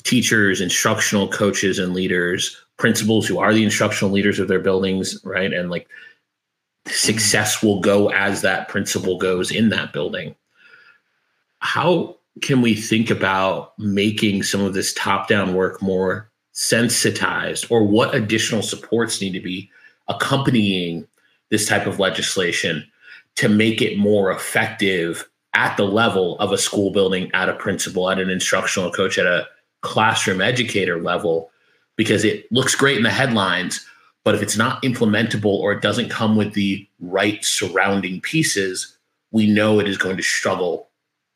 teachers, 0.03 0.61
instructional 0.61 1.29
coaches, 1.29 1.79
and 1.79 1.94
leaders, 1.94 2.57
principals 2.77 3.27
who 3.27 3.38
are 3.38 3.55
the 3.55 3.64
instructional 3.64 4.12
leaders 4.12 4.38
of 4.38 4.49
their 4.49 4.61
buildings, 4.61 5.20
right? 5.25 5.53
And 5.53 5.70
like 5.70 5.88
success 6.87 7.62
will 7.62 7.81
go 7.81 8.11
as 8.11 8.42
that 8.42 8.68
principal 8.68 9.16
goes 9.18 9.51
in 9.51 9.68
that 9.70 9.92
building. 9.92 10.35
How 11.61 12.16
can 12.42 12.61
we 12.61 12.75
think 12.75 13.11
about 13.11 13.79
making 13.79 14.42
some 14.42 14.61
of 14.61 14.75
this 14.75 14.92
top 14.94 15.29
down 15.29 15.55
work 15.55 15.81
more 15.81 16.31
sensitized, 16.53 17.66
or 17.70 17.85
what 17.85 18.14
additional 18.14 18.62
supports 18.62 19.20
need 19.20 19.33
to 19.33 19.40
be 19.40 19.70
accompanying 20.08 21.06
this 21.50 21.68
type 21.68 21.86
of 21.86 21.98
legislation 21.98 22.84
to 23.36 23.48
make 23.48 23.82
it 23.82 23.98
more 23.98 24.30
effective 24.30 25.28
at 25.54 25.76
the 25.76 25.84
level 25.84 26.38
of 26.38 26.52
a 26.52 26.58
school 26.58 26.90
building, 26.90 27.30
at 27.32 27.48
a 27.48 27.54
principal, 27.54 28.10
at 28.10 28.18
an 28.18 28.30
instructional 28.30 28.90
coach, 28.90 29.18
at 29.18 29.26
a 29.26 29.46
classroom 29.82 30.40
educator 30.40 31.00
level? 31.00 31.50
Because 31.96 32.24
it 32.24 32.50
looks 32.50 32.74
great 32.74 32.96
in 32.96 33.04
the 33.04 33.10
headlines, 33.10 33.86
but 34.24 34.34
if 34.34 34.42
it's 34.42 34.56
not 34.56 34.82
implementable 34.82 35.44
or 35.44 35.72
it 35.72 35.82
doesn't 35.82 36.10
come 36.10 36.36
with 36.36 36.54
the 36.54 36.86
right 37.00 37.44
surrounding 37.44 38.20
pieces, 38.20 38.96
we 39.30 39.48
know 39.48 39.78
it 39.78 39.88
is 39.88 39.98
going 39.98 40.16
to 40.16 40.22
struggle 40.22 40.88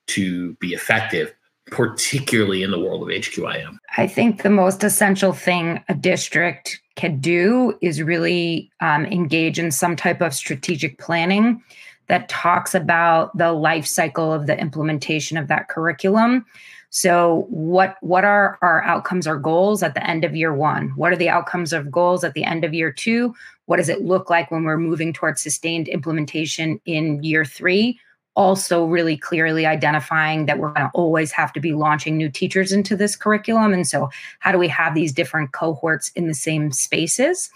to 0.08 0.54
be 0.54 0.68
effective, 0.68 1.32
particularly 1.66 2.62
in 2.62 2.70
the 2.70 2.80
world 2.80 3.02
of 3.02 3.08
HQIM. 3.08 3.78
I 3.96 4.06
think 4.06 4.42
the 4.42 4.50
most 4.50 4.82
essential 4.82 5.32
thing 5.32 5.84
a 5.88 5.94
district 5.94 6.80
can 6.98 7.18
do 7.18 7.76
is 7.80 8.02
really 8.02 8.70
um, 8.80 9.06
engage 9.06 9.58
in 9.58 9.70
some 9.70 9.96
type 9.96 10.20
of 10.20 10.34
strategic 10.34 10.98
planning 10.98 11.62
that 12.08 12.28
talks 12.28 12.74
about 12.74 13.36
the 13.36 13.52
life 13.52 13.86
cycle 13.86 14.32
of 14.32 14.46
the 14.46 14.58
implementation 14.60 15.38
of 15.38 15.48
that 15.48 15.68
curriculum 15.68 16.44
so 16.90 17.46
what 17.50 17.96
what 18.00 18.24
are 18.24 18.58
our 18.62 18.82
outcomes 18.84 19.26
or 19.26 19.36
goals 19.36 19.82
at 19.82 19.94
the 19.94 20.08
end 20.08 20.24
of 20.24 20.34
year 20.34 20.54
1? 20.54 20.90
What 20.96 21.12
are 21.12 21.16
the 21.16 21.28
outcomes 21.28 21.72
of 21.72 21.90
goals 21.90 22.24
at 22.24 22.34
the 22.34 22.44
end 22.44 22.64
of 22.64 22.72
year 22.72 22.90
2? 22.90 23.34
What 23.66 23.76
does 23.76 23.90
it 23.90 24.02
look 24.02 24.30
like 24.30 24.50
when 24.50 24.64
we're 24.64 24.78
moving 24.78 25.12
towards 25.12 25.42
sustained 25.42 25.88
implementation 25.88 26.80
in 26.86 27.22
year 27.22 27.44
3? 27.44 27.98
Also 28.38 28.86
really 28.86 29.16
clearly 29.16 29.66
identifying 29.66 30.46
that 30.46 30.58
we're 30.58 30.72
going 30.72 30.86
to 30.86 30.92
always 30.94 31.32
have 31.32 31.52
to 31.52 31.60
be 31.60 31.72
launching 31.72 32.16
new 32.16 32.30
teachers 32.30 32.72
into 32.72 32.96
this 32.96 33.16
curriculum 33.16 33.72
and 33.72 33.86
so 33.86 34.08
how 34.38 34.52
do 34.52 34.58
we 34.58 34.68
have 34.68 34.94
these 34.94 35.12
different 35.12 35.52
cohorts 35.52 36.10
in 36.10 36.28
the 36.28 36.34
same 36.34 36.70
spaces? 36.72 37.50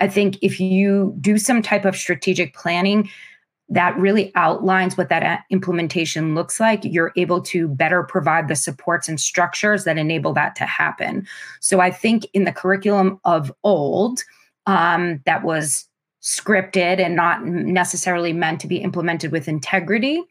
I 0.00 0.08
think 0.08 0.36
if 0.42 0.60
you 0.60 1.14
do 1.20 1.38
some 1.38 1.62
type 1.62 1.84
of 1.84 1.96
strategic 1.96 2.54
planning, 2.54 3.08
that 3.68 3.96
really 3.98 4.32
outlines 4.34 4.96
what 4.96 5.08
that 5.08 5.22
uh, 5.22 5.38
implementation 5.50 6.34
looks 6.34 6.60
like, 6.60 6.84
you're 6.84 7.12
able 7.16 7.40
to 7.40 7.68
better 7.68 8.02
provide 8.04 8.48
the 8.48 8.54
supports 8.54 9.08
and 9.08 9.20
structures 9.20 9.84
that 9.84 9.98
enable 9.98 10.32
that 10.34 10.54
to 10.56 10.64
happen. 10.64 11.26
So 11.60 11.80
I 11.80 11.90
think 11.90 12.26
in 12.32 12.44
the 12.44 12.52
curriculum 12.52 13.18
of 13.24 13.52
old, 13.64 14.22
um, 14.66 15.20
that 15.26 15.42
was 15.42 15.88
scripted 16.26 16.98
and 16.98 17.14
not 17.14 17.46
necessarily 17.46 18.32
meant 18.32 18.60
to 18.60 18.66
be 18.66 18.78
implemented 18.78 19.30
with 19.30 19.46
integrity 19.46 20.24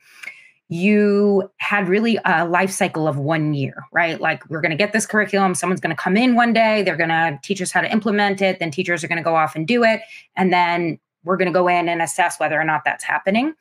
you 0.67 1.49
had 1.57 1.87
really 1.87 2.17
a 2.25 2.45
life 2.45 2.71
cycle 2.71 3.07
of 3.07 3.17
one 3.17 3.53
year, 3.53 3.85
right? 3.91 4.19
Like 4.19 4.47
we're 4.49 4.61
going 4.61 4.71
to 4.71 4.77
get 4.77 4.93
this 4.93 5.05
curriculum, 5.05 5.53
someone's 5.53 5.79
going 5.79 5.95
to 5.95 6.01
come 6.01 6.17
in 6.17 6.35
one 6.35 6.53
day, 6.53 6.81
they're 6.81 6.97
going 6.97 7.09
to 7.09 7.39
teach 7.43 7.61
us 7.61 7.71
how 7.71 7.81
to 7.81 7.91
implement 7.91 8.41
it, 8.41 8.59
then 8.59 8.71
teachers 8.71 9.03
are 9.03 9.07
going 9.07 9.17
to 9.17 9.23
go 9.23 9.35
off 9.35 9.55
and 9.55 9.67
do 9.67 9.83
it, 9.83 10.01
and 10.35 10.51
then 10.51 10.99
we're 11.23 11.37
going 11.37 11.51
to 11.51 11.53
go 11.53 11.67
in 11.67 11.87
and 11.87 12.01
assess 12.01 12.39
whether 12.39 12.59
or 12.59 12.63
not 12.63 12.81
that's 12.83 13.03
happening. 13.03 13.53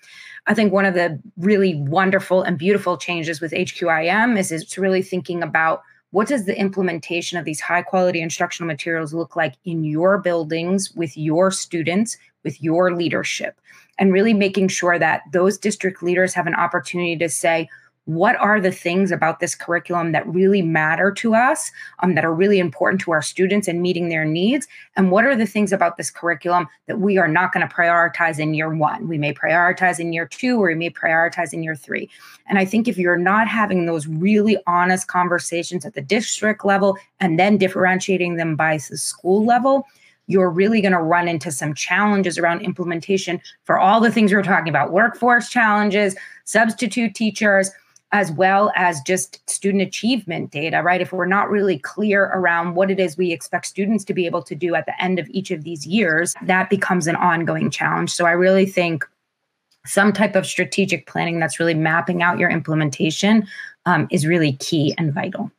I 0.46 0.54
think 0.54 0.72
one 0.72 0.84
of 0.84 0.94
the 0.94 1.20
really 1.36 1.74
wonderful 1.74 2.42
and 2.42 2.58
beautiful 2.58 2.96
changes 2.96 3.40
with 3.40 3.52
HQIM 3.52 4.38
is 4.38 4.52
it's 4.52 4.76
really 4.78 5.02
thinking 5.02 5.42
about 5.42 5.82
what 6.14 6.28
does 6.28 6.44
the 6.44 6.56
implementation 6.56 7.38
of 7.38 7.44
these 7.44 7.58
high 7.58 7.82
quality 7.82 8.20
instructional 8.20 8.68
materials 8.68 9.12
look 9.12 9.34
like 9.34 9.56
in 9.64 9.82
your 9.82 10.16
buildings 10.16 10.92
with 10.92 11.16
your 11.16 11.50
students, 11.50 12.16
with 12.44 12.62
your 12.62 12.94
leadership, 12.94 13.60
and 13.98 14.12
really 14.12 14.32
making 14.32 14.68
sure 14.68 14.96
that 14.96 15.22
those 15.32 15.58
district 15.58 16.04
leaders 16.04 16.32
have 16.32 16.46
an 16.46 16.54
opportunity 16.54 17.16
to 17.16 17.28
say, 17.28 17.68
what 18.06 18.36
are 18.36 18.60
the 18.60 18.70
things 18.70 19.10
about 19.10 19.40
this 19.40 19.54
curriculum 19.54 20.12
that 20.12 20.26
really 20.28 20.60
matter 20.60 21.10
to 21.10 21.34
us, 21.34 21.70
um, 22.00 22.14
that 22.14 22.24
are 22.24 22.34
really 22.34 22.58
important 22.58 23.00
to 23.00 23.12
our 23.12 23.22
students 23.22 23.66
and 23.66 23.80
meeting 23.80 24.08
their 24.08 24.24
needs? 24.24 24.66
And 24.96 25.10
what 25.10 25.24
are 25.24 25.34
the 25.34 25.46
things 25.46 25.72
about 25.72 25.96
this 25.96 26.10
curriculum 26.10 26.68
that 26.86 27.00
we 27.00 27.16
are 27.16 27.28
not 27.28 27.52
going 27.52 27.66
to 27.66 27.74
prioritize 27.74 28.38
in 28.38 28.52
year 28.52 28.74
one? 28.74 29.08
We 29.08 29.16
may 29.16 29.32
prioritize 29.32 29.98
in 29.98 30.12
year 30.12 30.26
two, 30.26 30.62
or 30.62 30.68
we 30.68 30.74
may 30.74 30.90
prioritize 30.90 31.54
in 31.54 31.62
year 31.62 31.76
three. 31.76 32.10
And 32.46 32.58
I 32.58 32.66
think 32.66 32.88
if 32.88 32.98
you're 32.98 33.16
not 33.16 33.48
having 33.48 33.86
those 33.86 34.06
really 34.06 34.58
honest 34.66 35.08
conversations 35.08 35.86
at 35.86 35.94
the 35.94 36.02
district 36.02 36.64
level 36.64 36.98
and 37.20 37.38
then 37.38 37.56
differentiating 37.56 38.36
them 38.36 38.54
by 38.54 38.78
the 38.90 38.98
school 38.98 39.44
level, 39.46 39.86
you're 40.26 40.50
really 40.50 40.80
going 40.80 40.92
to 40.92 40.98
run 40.98 41.28
into 41.28 41.50
some 41.50 41.74
challenges 41.74 42.38
around 42.38 42.62
implementation 42.62 43.40
for 43.64 43.78
all 43.78 44.00
the 44.00 44.10
things 44.10 44.32
we 44.32 44.38
are 44.38 44.42
talking 44.42 44.70
about 44.70 44.90
workforce 44.90 45.50
challenges, 45.50 46.16
substitute 46.44 47.14
teachers 47.14 47.70
as 48.14 48.30
well 48.30 48.70
as 48.76 49.00
just 49.00 49.40
student 49.50 49.82
achievement 49.82 50.52
data, 50.52 50.82
right? 50.82 51.00
If 51.00 51.12
we're 51.12 51.26
not 51.26 51.50
really 51.50 51.80
clear 51.80 52.26
around 52.26 52.76
what 52.76 52.88
it 52.88 53.00
is 53.00 53.16
we 53.16 53.32
expect 53.32 53.66
students 53.66 54.04
to 54.04 54.14
be 54.14 54.24
able 54.24 54.40
to 54.44 54.54
do 54.54 54.76
at 54.76 54.86
the 54.86 55.02
end 55.02 55.18
of 55.18 55.28
each 55.30 55.50
of 55.50 55.64
these 55.64 55.84
years, 55.84 56.32
that 56.42 56.70
becomes 56.70 57.08
an 57.08 57.16
ongoing 57.16 57.70
challenge. 57.70 58.12
So 58.12 58.24
I 58.24 58.30
really 58.30 58.66
think 58.66 59.04
some 59.84 60.12
type 60.12 60.36
of 60.36 60.46
strategic 60.46 61.08
planning 61.08 61.40
that's 61.40 61.58
really 61.58 61.74
mapping 61.74 62.22
out 62.22 62.38
your 62.38 62.50
implementation 62.50 63.48
um, 63.84 64.06
is 64.12 64.28
really 64.28 64.52
key 64.52 64.94
and 64.96 65.12
vital. 65.12 65.50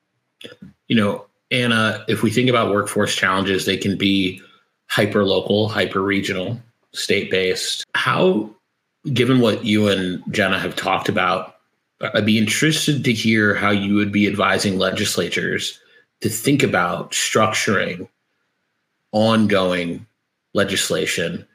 You 0.87 0.95
know, 0.95 1.25
Anna, 1.51 2.05
if 2.07 2.23
we 2.23 2.31
think 2.31 2.49
about 2.49 2.71
workforce 2.71 3.17
challenges, 3.17 3.65
they 3.65 3.75
can 3.75 3.97
be 3.97 4.41
hyper 4.87 5.25
local, 5.25 5.67
hyper 5.67 6.01
regional, 6.01 6.57
state 6.93 7.29
based. 7.29 7.83
How, 7.95 8.49
given 9.11 9.41
what 9.41 9.65
you 9.65 9.89
and 9.89 10.23
Jenna 10.31 10.57
have 10.57 10.77
talked 10.77 11.09
about, 11.09 11.54
I'd 12.01 12.25
be 12.25 12.37
interested 12.37 13.03
to 13.03 13.13
hear 13.13 13.55
how 13.55 13.71
you 13.71 13.95
would 13.95 14.11
be 14.11 14.27
advising 14.27 14.77
legislatures 14.77 15.79
to 16.21 16.29
think 16.29 16.63
about 16.63 17.11
structuring 17.11 18.07
ongoing 19.11 20.05
legislation 20.53 21.45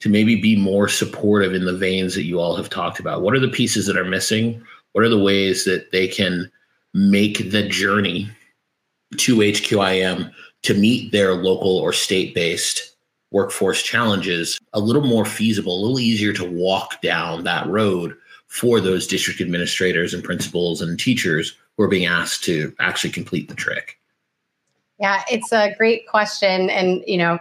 to 0.00 0.08
maybe 0.08 0.36
be 0.36 0.56
more 0.56 0.88
supportive 0.88 1.54
in 1.54 1.66
the 1.66 1.76
veins 1.76 2.14
that 2.14 2.24
you 2.24 2.40
all 2.40 2.56
have 2.56 2.70
talked 2.70 2.98
about. 2.98 3.20
What 3.20 3.34
are 3.34 3.40
the 3.40 3.48
pieces 3.48 3.86
that 3.86 3.98
are 3.98 4.04
missing? 4.04 4.62
What 4.92 5.04
are 5.04 5.10
the 5.10 5.18
ways 5.18 5.64
that 5.66 5.92
they 5.92 6.08
can 6.08 6.50
make 6.94 7.50
the 7.50 7.68
journey 7.68 8.28
to 9.18 9.36
HQIM 9.36 10.32
to 10.62 10.74
meet 10.74 11.12
their 11.12 11.34
local 11.34 11.76
or 11.76 11.92
state 11.92 12.34
based 12.34 12.96
workforce 13.30 13.82
challenges 13.82 14.58
a 14.72 14.80
little 14.80 15.04
more 15.04 15.24
feasible, 15.24 15.78
a 15.78 15.82
little 15.82 16.00
easier 16.00 16.32
to 16.32 16.50
walk 16.50 17.00
down 17.02 17.44
that 17.44 17.66
road 17.66 18.16
for 18.50 18.80
those 18.80 19.06
district 19.06 19.40
administrators 19.40 20.12
and 20.12 20.24
principals 20.24 20.82
and 20.82 20.98
teachers 20.98 21.56
who 21.76 21.84
are 21.84 21.88
being 21.88 22.06
asked 22.06 22.42
to 22.42 22.74
actually 22.80 23.10
complete 23.10 23.48
the 23.48 23.54
trick? 23.54 23.96
Yeah, 24.98 25.22
it's 25.30 25.52
a 25.52 25.72
great 25.78 26.08
question. 26.08 26.68
And, 26.68 27.02
you 27.06 27.16
know, 27.16 27.38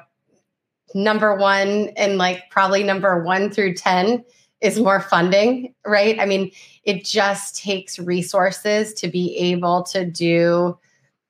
number 0.94 1.36
one 1.36 1.90
and 1.98 2.20
like 2.20 2.44
probably 2.52 2.84
number 2.84 3.24
one 3.24 3.50
through 3.50 3.74
10 3.74 4.24
is 4.62 4.80
more 4.80 5.00
funding, 5.00 5.74
right? 5.84 6.20
I 6.20 6.26
mean, 6.26 6.52
it 6.84 7.04
just 7.06 7.58
takes 7.58 7.98
resources 7.98 8.94
to 8.94 9.08
be 9.08 9.36
able 9.38 9.82
to 9.84 10.06
do 10.06 10.78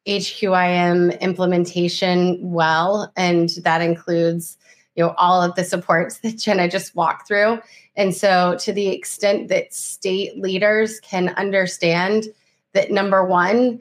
HQIM 0.06 1.20
implementation 1.22 2.38
well. 2.42 3.14
And 3.16 3.50
that 3.64 3.82
includes, 3.82 4.58
you 5.00 5.06
know, 5.06 5.14
all 5.18 5.42
of 5.42 5.56
the 5.56 5.64
supports 5.64 6.18
that 6.24 6.38
Jenna 6.38 6.68
just 6.68 6.94
walked 6.94 7.28
through. 7.28 7.60
And 7.96 8.14
so, 8.14 8.58
to 8.60 8.74
the 8.74 8.90
extent 8.90 9.48
that 9.48 9.74
state 9.74 10.38
leaders 10.38 11.00
can 11.00 11.30
understand 11.30 12.26
that 12.74 12.92
number 12.92 13.26
one, 13.26 13.80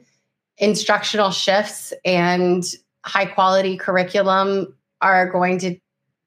instructional 0.57 1.31
shifts 1.31 1.93
and 2.05 2.63
high 3.03 3.25
quality 3.25 3.77
curriculum 3.77 4.73
are 5.01 5.29
going 5.29 5.59
to 5.59 5.77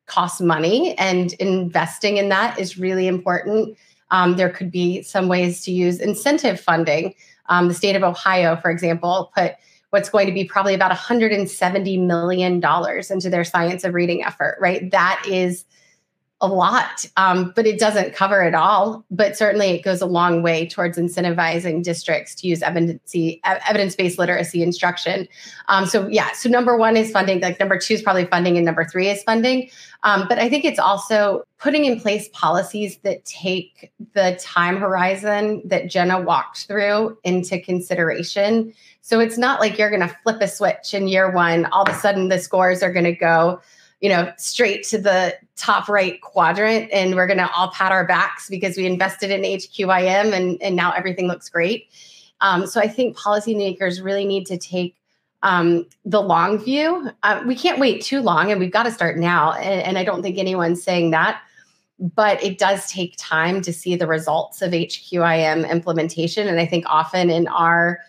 cost 0.06 0.42
money, 0.42 0.96
and 0.98 1.32
investing 1.34 2.18
in 2.18 2.28
that 2.28 2.58
is 2.58 2.78
really 2.78 3.06
important. 3.06 3.76
Um, 4.10 4.36
there 4.36 4.50
could 4.50 4.70
be 4.70 5.02
some 5.02 5.26
ways 5.26 5.64
to 5.64 5.72
use 5.72 6.00
incentive 6.00 6.60
funding. 6.60 7.14
Um, 7.46 7.68
the 7.68 7.74
state 7.74 7.96
of 7.96 8.02
Ohio, 8.02 8.56
for 8.56 8.70
example, 8.70 9.32
put 9.34 9.52
what's 9.92 10.08
going 10.08 10.26
to 10.26 10.32
be 10.32 10.42
probably 10.42 10.72
about 10.72 10.90
$170 10.90 12.06
million 12.06 12.54
into 13.10 13.28
their 13.28 13.44
science 13.44 13.84
of 13.84 13.92
reading 13.92 14.24
effort, 14.24 14.56
right? 14.58 14.90
That 14.90 15.22
is 15.28 15.66
a 16.42 16.48
lot, 16.48 17.06
um, 17.16 17.52
but 17.54 17.66
it 17.66 17.78
doesn't 17.78 18.14
cover 18.14 18.42
it 18.42 18.54
all. 18.54 19.04
But 19.10 19.36
certainly, 19.36 19.70
it 19.70 19.82
goes 19.82 20.02
a 20.02 20.06
long 20.06 20.42
way 20.42 20.68
towards 20.68 20.98
incentivizing 20.98 21.82
districts 21.82 22.34
to 22.36 22.48
use 22.48 22.62
evidence-based 22.62 24.18
literacy 24.18 24.62
instruction. 24.62 25.28
Um, 25.68 25.86
so 25.86 26.08
yeah, 26.08 26.32
so 26.32 26.48
number 26.48 26.76
one 26.76 26.96
is 26.96 27.12
funding. 27.12 27.40
Like 27.40 27.60
number 27.60 27.78
two 27.78 27.94
is 27.94 28.02
probably 28.02 28.26
funding, 28.26 28.56
and 28.56 28.66
number 28.66 28.84
three 28.84 29.08
is 29.08 29.22
funding. 29.22 29.70
Um, 30.02 30.26
but 30.28 30.40
I 30.40 30.48
think 30.48 30.64
it's 30.64 30.80
also 30.80 31.44
putting 31.58 31.84
in 31.84 32.00
place 32.00 32.28
policies 32.32 32.98
that 33.04 33.24
take 33.24 33.92
the 34.14 34.36
time 34.42 34.76
horizon 34.76 35.62
that 35.64 35.88
Jenna 35.88 36.20
walked 36.20 36.66
through 36.66 37.16
into 37.22 37.60
consideration. 37.60 38.74
So 39.00 39.20
it's 39.20 39.38
not 39.38 39.60
like 39.60 39.78
you're 39.78 39.90
going 39.90 40.08
to 40.08 40.16
flip 40.24 40.40
a 40.40 40.48
switch 40.48 40.92
in 40.92 41.06
year 41.06 41.30
one. 41.30 41.66
All 41.66 41.82
of 41.82 41.88
a 41.88 41.98
sudden, 41.98 42.28
the 42.28 42.38
scores 42.40 42.82
are 42.82 42.92
going 42.92 43.04
to 43.04 43.12
go 43.12 43.60
you 44.02 44.08
know, 44.08 44.30
straight 44.36 44.82
to 44.82 44.98
the 44.98 45.34
top 45.56 45.88
right 45.88 46.20
quadrant 46.20 46.90
and 46.92 47.14
we're 47.14 47.28
going 47.28 47.38
to 47.38 47.48
all 47.52 47.70
pat 47.70 47.92
our 47.92 48.04
backs 48.04 48.50
because 48.50 48.76
we 48.76 48.84
invested 48.84 49.30
in 49.30 49.42
HQIM 49.42 50.32
and, 50.32 50.60
and 50.60 50.74
now 50.74 50.90
everything 50.90 51.28
looks 51.28 51.48
great. 51.48 51.88
Um, 52.40 52.66
so 52.66 52.80
I 52.80 52.88
think 52.88 53.16
policymakers 53.16 54.02
really 54.02 54.26
need 54.26 54.44
to 54.46 54.58
take 54.58 54.96
um, 55.44 55.86
the 56.04 56.20
long 56.20 56.58
view. 56.58 57.10
Uh, 57.22 57.44
we 57.46 57.54
can't 57.54 57.78
wait 57.78 58.02
too 58.02 58.20
long 58.20 58.50
and 58.50 58.58
we've 58.58 58.72
got 58.72 58.82
to 58.82 58.90
start 58.90 59.18
now. 59.18 59.52
And, 59.52 59.80
and 59.82 59.98
I 59.98 60.02
don't 60.02 60.20
think 60.20 60.36
anyone's 60.36 60.82
saying 60.82 61.12
that. 61.12 61.40
But 62.00 62.42
it 62.42 62.58
does 62.58 62.90
take 62.90 63.14
time 63.18 63.62
to 63.62 63.72
see 63.72 63.94
the 63.94 64.08
results 64.08 64.62
of 64.62 64.72
HQIM 64.72 65.70
implementation. 65.70 66.48
And 66.48 66.58
I 66.58 66.66
think 66.66 66.84
often 66.88 67.30
in 67.30 67.46
our 67.46 68.00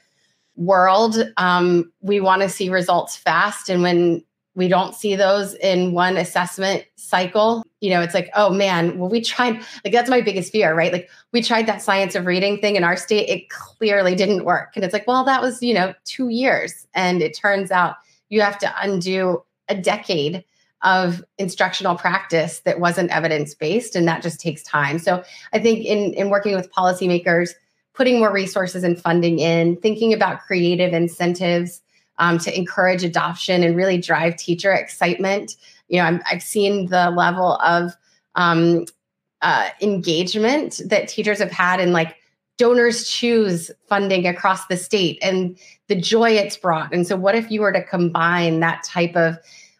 world, 0.56 1.18
um, 1.38 1.92
we 2.02 2.20
want 2.20 2.42
to 2.42 2.50
see 2.50 2.70
results 2.70 3.16
fast. 3.16 3.70
And 3.70 3.84
when 3.84 4.24
we 4.56 4.68
don't 4.68 4.94
see 4.94 5.16
those 5.16 5.56
in 5.56 5.94
one 5.94 6.18
assessment 6.18 6.86
cycle. 6.96 7.64
You 7.82 7.90
know 7.90 8.02
it's 8.02 8.14
like 8.14 8.30
oh 8.36 8.50
man 8.50 8.98
well 8.98 9.10
we 9.10 9.22
tried 9.22 9.62
like 9.84 9.94
that's 9.94 10.10
my 10.10 10.22
biggest 10.22 10.52
fear 10.52 10.74
right? 10.76 10.94
Like 10.94 11.10
we 11.32 11.42
tried 11.42 11.68
that 11.68 11.82
science 11.82 12.16
of 12.16 12.26
reading 12.26 12.60
thing 12.60 12.76
in 12.76 12.84
our 12.84 12.96
state 12.96 13.30
it 13.30 13.50
clearly 13.50 14.16
didn't 14.16 14.46
work. 14.46 14.74
And 14.76 14.86
it's 14.86 14.94
like 14.94 15.08
well 15.08 15.24
that 15.26 15.42
was 15.42 15.62
you 15.62 15.74
know 15.74 15.94
2 16.06 16.30
years. 16.30 16.88
And 16.94 17.22
it 17.22 17.38
turns 17.38 17.72
out 17.72 17.96
you 18.30 18.42
have 18.42 18.58
to 18.60 18.74
undo 18.82 19.44
a 19.70 19.76
decade 19.76 20.44
of 20.82 21.24
instructional 21.38 21.96
practice 21.96 22.60
that 22.62 22.80
wasn't 22.80 23.10
evidence 23.12 23.56
based 23.56 23.96
and 23.96 24.08
that 24.08 24.22
just 24.22 24.40
takes 24.40 24.64
time. 24.64 25.00
So 25.00 25.24
i 25.52 25.60
think 25.60 25.86
in 25.86 26.14
in 26.14 26.30
working 26.30 26.56
with 26.56 26.72
policymakers 26.72 27.52
putting 27.94 28.20
more 28.20 28.34
resources 28.34 28.84
and 28.84 29.00
funding 29.00 29.40
in 29.40 29.78
thinking 29.78 30.14
about 30.14 30.42
creative 30.42 30.94
incentives 30.94 31.83
um, 32.24 32.38
to 32.40 32.58
encourage 32.58 33.04
adoption 33.04 33.64
and 33.64 33.76
really 33.76 33.98
drive 33.98 34.38
teacher 34.38 34.72
excitement. 34.72 35.58
You 35.90 36.02
know, 36.02 36.20
i 36.26 36.34
have 36.34 36.42
seen 36.42 36.88
the 36.88 37.10
level 37.12 37.58
of 37.58 37.94
um, 38.36 38.86
uh, 39.42 39.70
engagement 39.82 40.80
that 40.86 41.10
teachers 41.10 41.40
have 41.40 41.52
had 41.52 41.82
in 41.82 41.92
like 41.92 42.16
DonorsChoose 42.60 43.72
funding 43.90 44.26
across 44.26 44.66
the 44.68 44.78
state 44.78 45.20
and 45.22 45.58
the 45.90 46.00
joy 46.00 46.32
it's 46.32 46.56
brought. 46.56 46.94
And 46.94 47.06
so, 47.06 47.18
what 47.18 47.36
if 47.36 47.52
you 47.52 47.60
were 47.60 47.74
to 47.74 47.84
combine 47.84 48.62
that 48.62 48.84
type 48.84 49.16
of 49.18 49.38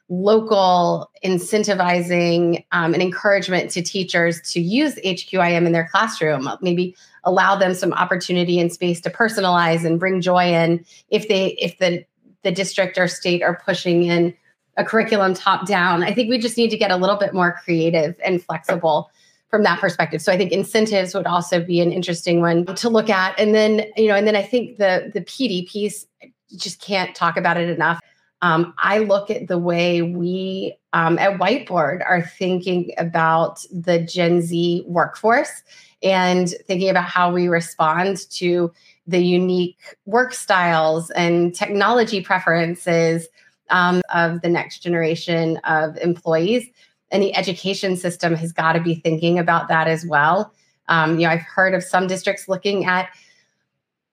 local 0.10 1.10
incentivizing 1.24 2.66
um, 2.74 2.94
and 2.94 3.02
encouragement 3.02 3.72
to 3.72 3.82
teachers 3.82 4.42
to 4.52 4.60
use 4.60 4.96
HQIM 4.96 5.66
in 5.66 5.72
their 5.72 5.88
classroom, 5.88 6.50
maybe 6.62 6.94
allow 7.24 7.56
them 7.56 7.74
some 7.74 7.94
opportunity 7.94 8.60
and 8.60 8.72
space 8.72 9.00
to 9.02 9.10
personalize 9.10 9.86
and 9.86 10.00
bring 10.00 10.20
joy 10.20 10.54
in 10.54 10.84
if 11.10 11.30
they 11.30 11.52
if 11.54 11.78
the 11.78 12.04
the 12.44 12.52
district 12.52 12.98
or 12.98 13.08
state 13.08 13.42
are 13.42 13.60
pushing 13.66 14.04
in 14.04 14.34
a 14.78 14.84
curriculum 14.84 15.34
top 15.34 15.68
down. 15.68 16.04
I 16.04 16.14
think 16.14 16.30
we 16.30 16.38
just 16.38 16.58
need 16.58 16.70
to 16.70 16.78
get 16.78 16.92
a 16.92 16.96
little 16.96 17.18
bit 17.18 17.34
more 17.34 17.60
creative 17.64 18.16
and 18.24 18.44
flexible 18.44 19.12
from 19.50 19.64
that 19.64 19.80
perspective. 19.80 20.22
So 20.22 20.32
I 20.32 20.38
think 20.38 20.52
incentives 20.52 21.14
would 21.14 21.28
also 21.28 21.64
be 21.64 21.80
an 21.80 21.92
interesting 21.92 22.42
one 22.42 22.66
to 22.66 22.90
look 22.90 23.10
at. 23.10 23.40
And 23.40 23.54
then, 23.54 23.86
you 23.96 24.08
know, 24.08 24.16
and 24.16 24.26
then 24.26 24.36
I 24.36 24.42
think 24.42 24.78
the 24.78 25.12
the 25.14 25.22
PD 25.22 25.68
piece 25.68 26.08
just 26.56 26.82
can't 26.82 27.16
talk 27.16 27.38
about 27.38 27.58
it 27.58 27.70
enough. 27.70 28.00
Um, 28.42 28.74
I 28.80 29.00
look 29.00 29.30
at 29.30 29.48
the 29.48 29.58
way 29.58 30.02
we 30.02 30.76
um, 30.92 31.18
at 31.20 31.40
Whiteboard 31.40 32.04
are 32.06 32.22
thinking 32.22 32.92
about 32.98 33.64
the 33.72 34.00
Gen 34.00 34.42
Z 34.42 34.84
workforce 34.88 35.64
and 36.02 36.50
thinking 36.68 36.90
about 36.90 37.06
how 37.06 37.32
we 37.32 37.48
respond 37.48 38.30
to 38.32 38.72
the 39.06 39.20
unique 39.20 39.98
work 40.06 40.34
styles 40.34 41.10
and 41.12 41.54
technology 41.54 42.22
preferences 42.22 43.28
um, 43.70 44.02
of 44.14 44.42
the 44.42 44.50
next 44.50 44.80
generation 44.80 45.58
of 45.66 45.98
employees. 45.98 46.68
And 47.12 47.22
the 47.22 47.36
education 47.36 47.96
system 47.96 48.36
has 48.36 48.52
got 48.52 48.74
to 48.74 48.82
be 48.82 48.96
thinking 48.96 49.38
about 49.38 49.68
that 49.68 49.88
as 49.88 50.06
well. 50.06 50.54
Um, 50.88 51.20
you 51.20 51.28
know, 51.28 51.34
I've 51.34 51.42
heard 51.42 51.74
of 51.74 51.84
some 51.84 52.08
districts 52.08 52.48
looking 52.48 52.86
at 52.86 53.10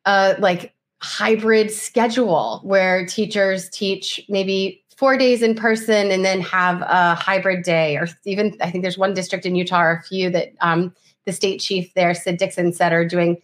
uh, 0.05 0.35
like 0.38 0.74
hybrid 1.03 1.70
schedule 1.70 2.61
where 2.62 3.07
teachers 3.07 3.68
teach 3.70 4.20
maybe 4.29 4.85
four 4.96 5.16
days 5.16 5.42
in 5.42 5.55
person 5.55 6.11
and 6.11 6.24
then 6.24 6.42
have 6.42 6.83
a 6.83 7.14
hybrid 7.14 7.64
day, 7.64 7.96
or 7.96 8.07
even 8.26 8.57
I 8.61 8.70
think 8.70 8.83
there's 8.83 8.98
one 8.98 9.14
district 9.14 9.46
in 9.46 9.55
Utah 9.55 9.83
or 9.83 9.92
a 9.92 10.03
few 10.03 10.29
that 10.31 10.53
um, 10.61 10.94
the 11.24 11.33
state 11.33 11.59
chief 11.59 11.92
there, 11.94 12.12
Sid 12.12 12.37
Dickson, 12.37 12.72
said 12.72 12.92
are 12.92 13.07
doing 13.07 13.40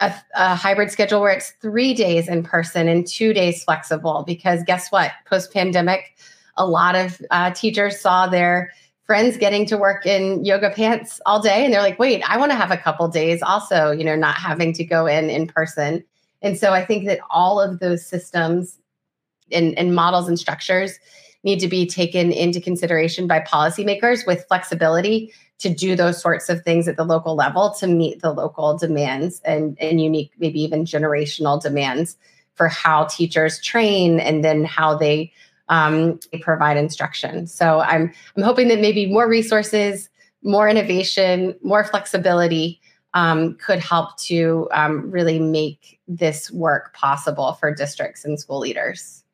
a, 0.00 0.12
a, 0.34 0.54
hybrid 0.54 0.90
schedule 0.90 1.20
where 1.20 1.32
it's 1.32 1.52
three 1.62 1.94
days 1.94 2.28
in 2.28 2.42
person 2.42 2.88
and 2.88 3.06
two 3.06 3.32
days 3.32 3.62
flexible 3.62 4.24
because 4.26 4.62
guess 4.64 4.90
what? 4.90 5.12
Post 5.26 5.52
pandemic 5.52 6.16
a 6.56 6.66
lot 6.66 6.94
of 6.94 7.20
uh, 7.30 7.50
teachers 7.50 8.00
saw 8.00 8.26
their 8.26 8.72
friends 9.04 9.36
getting 9.36 9.66
to 9.66 9.76
work 9.76 10.06
in 10.06 10.44
yoga 10.44 10.70
pants 10.70 11.20
all 11.26 11.40
day 11.40 11.64
and 11.64 11.74
they're 11.74 11.82
like 11.82 11.98
wait 11.98 12.22
i 12.28 12.38
want 12.38 12.50
to 12.50 12.56
have 12.56 12.70
a 12.70 12.76
couple 12.76 13.06
days 13.08 13.42
also 13.42 13.90
you 13.90 14.04
know 14.04 14.16
not 14.16 14.36
having 14.36 14.72
to 14.72 14.84
go 14.84 15.06
in 15.06 15.28
in 15.28 15.46
person. 15.46 16.02
And 16.42 16.58
so 16.58 16.72
i 16.72 16.84
think 16.84 17.06
that 17.06 17.20
all 17.30 17.60
of 17.60 17.80
those 17.80 18.06
systems 18.06 18.78
and, 19.52 19.76
and 19.78 19.94
models 19.94 20.28
and 20.28 20.38
structures 20.38 20.98
need 21.42 21.58
to 21.60 21.68
be 21.68 21.86
taken 21.86 22.32
into 22.32 22.60
consideration 22.60 23.26
by 23.26 23.40
policymakers 23.40 24.26
with 24.26 24.46
flexibility 24.48 25.32
to 25.58 25.68
do 25.68 25.96
those 25.96 26.20
sorts 26.20 26.48
of 26.48 26.62
things 26.62 26.88
at 26.88 26.96
the 26.96 27.04
local 27.04 27.34
level 27.34 27.70
to 27.70 27.86
meet 27.86 28.20
the 28.20 28.32
local 28.32 28.76
demands 28.76 29.40
and, 29.44 29.76
and 29.80 30.00
unique, 30.00 30.32
maybe 30.38 30.60
even 30.60 30.84
generational 30.84 31.60
demands 31.60 32.16
for 32.54 32.68
how 32.68 33.04
teachers 33.04 33.60
train 33.60 34.20
and 34.20 34.44
then 34.44 34.64
how 34.64 34.96
they 34.96 35.32
um, 35.68 36.18
provide 36.42 36.76
instruction. 36.76 37.46
So 37.46 37.80
I'm 37.80 38.12
I'm 38.36 38.42
hoping 38.42 38.68
that 38.68 38.80
maybe 38.80 39.06
more 39.06 39.28
resources, 39.28 40.10
more 40.42 40.68
innovation, 40.68 41.54
more 41.62 41.84
flexibility 41.84 42.80
um, 43.14 43.54
could 43.54 43.78
help 43.78 44.18
to 44.18 44.68
um, 44.72 45.10
really 45.10 45.38
make 45.38 46.00
this 46.06 46.50
work 46.50 46.92
possible 46.94 47.54
for 47.54 47.74
districts 47.74 48.24
and 48.24 48.38
school 48.38 48.58
leaders 48.58 49.24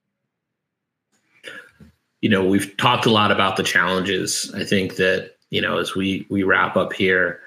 you 2.21 2.29
know, 2.29 2.45
we've 2.45 2.77
talked 2.77 3.07
a 3.07 3.11
lot 3.11 3.31
about 3.31 3.57
the 3.57 3.63
challenges. 3.63 4.53
I 4.55 4.65
think 4.65 4.97
that, 4.97 5.37
you 5.51 5.61
know, 5.61 5.79
as 5.79 5.95
we 5.95 6.27
we 6.31 6.43
wrap 6.43 6.77
up 6.77 6.93
here, 6.93 7.41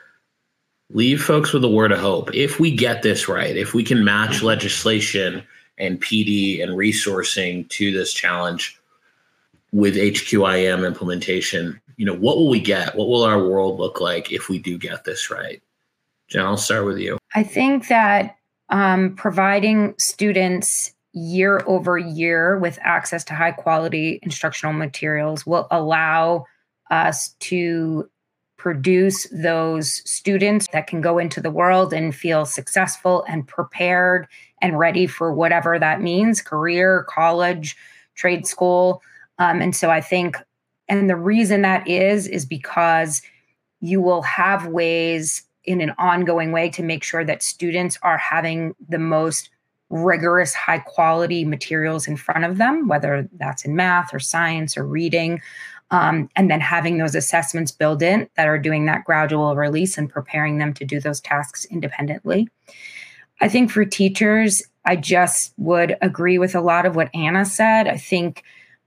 leave 0.92 1.24
folks 1.24 1.54
with 1.54 1.64
a 1.64 1.70
word 1.70 1.92
of 1.92 2.00
hope. 2.00 2.34
If 2.34 2.60
we 2.60 2.76
get 2.76 3.02
this 3.02 3.28
right, 3.28 3.56
if 3.56 3.74
we 3.74 3.84
can 3.84 4.04
match 4.04 4.44
legislation 4.44 5.44
and 5.78 6.02
PD 6.02 6.62
and 6.62 6.74
resourcing 6.74 7.68
to 7.70 7.92
this 7.92 8.14
challenge 8.14 8.80
with 9.72 9.96
HQIM 9.96 10.86
implementation, 10.86 11.82
you 11.98 12.06
know, 12.06 12.16
what 12.16 12.38
will 12.38 12.50
we 12.50 12.60
get? 12.60 12.96
What 12.96 13.08
will 13.08 13.24
our 13.24 13.40
world 13.40 13.80
look 13.80 14.00
like 14.00 14.32
if 14.32 14.50
we 14.50 14.60
do 14.60 14.78
get 14.78 15.04
this 15.04 15.32
right? 15.32 15.62
Jen, 16.30 16.46
I'll 16.46 16.58
start 16.58 16.86
with 16.86 17.00
you. 17.00 17.18
I 17.36 17.44
think 17.44 17.88
that 17.88 18.38
um, 18.70 19.16
providing 19.16 19.96
students 19.98 20.94
year 21.14 21.62
over 21.68 21.98
year 21.98 22.58
with 22.58 22.80
access 22.82 23.24
to 23.24 23.36
high 23.36 23.52
quality 23.52 24.20
instructional 24.24 24.74
materials 24.74 25.46
will 25.46 25.68
allow 25.70 26.46
us 26.94 27.30
to 27.40 28.10
produce 28.58 29.28
those 29.32 30.02
students 30.10 30.68
that 30.72 30.88
can 30.88 31.02
go 31.02 31.18
into 31.18 31.42
the 31.42 31.52
world 31.52 31.92
and 31.92 32.16
feel 32.16 32.46
successful 32.46 33.26
and 33.28 33.46
prepared 33.48 34.28
and 34.62 34.80
ready 34.80 35.06
for 35.06 35.34
whatever 35.34 35.78
that 35.78 36.02
means 36.02 36.42
career, 36.42 37.06
college, 37.10 37.76
trade 38.16 38.48
school. 38.48 39.02
Um, 39.38 39.62
and 39.62 39.76
so 39.76 39.90
I 39.90 40.00
think, 40.00 40.38
and 40.88 41.10
the 41.10 41.18
reason 41.18 41.62
that 41.64 41.86
is, 41.88 42.28
is 42.28 42.46
because 42.46 43.22
you 43.82 44.00
will 44.00 44.22
have 44.22 44.68
ways 44.68 45.44
in 45.66 45.82
an 45.82 45.94
ongoing 45.98 46.52
way 46.54 46.70
to 46.70 46.84
make 46.84 47.04
sure 47.04 47.26
that 47.26 47.44
students 47.44 47.98
are 48.02 48.18
having 48.18 48.76
the 48.88 49.00
most 49.00 49.50
rigorous, 49.90 50.54
high 50.54 50.80
quality 50.80 51.46
materials 51.46 52.08
in 52.08 52.18
front 52.18 52.46
of 52.46 52.58
them, 52.58 52.88
whether 52.88 53.28
that's 53.38 53.66
in 53.66 53.76
math 53.76 54.14
or 54.14 54.20
science 54.20 54.78
or 54.78 54.86
reading. 54.86 55.42
Um, 55.92 56.30
and 56.36 56.50
then 56.50 56.60
having 56.60 56.98
those 56.98 57.14
assessments 57.14 57.72
built 57.72 58.02
in 58.02 58.28
that 58.36 58.48
are 58.48 58.58
doing 58.58 58.86
that 58.86 59.04
gradual 59.04 59.56
release 59.56 59.98
and 59.98 60.10
preparing 60.10 60.58
them 60.58 60.74
to 60.74 60.86
do 60.86 61.00
those 61.00 61.22
tasks 61.22 61.66
independently. 61.66 62.50
I 63.42 63.50
think 63.50 63.70
for 63.70 63.86
teachers, 63.86 64.64
I 64.86 64.96
just 64.96 65.54
would 65.58 65.96
agree 66.02 66.38
with 66.38 66.56
a 66.56 66.62
lot 66.62 66.86
of 66.86 66.96
what 66.96 67.10
Anna 67.14 67.46
said. 67.46 67.88
I 67.88 67.98
think 67.98 68.44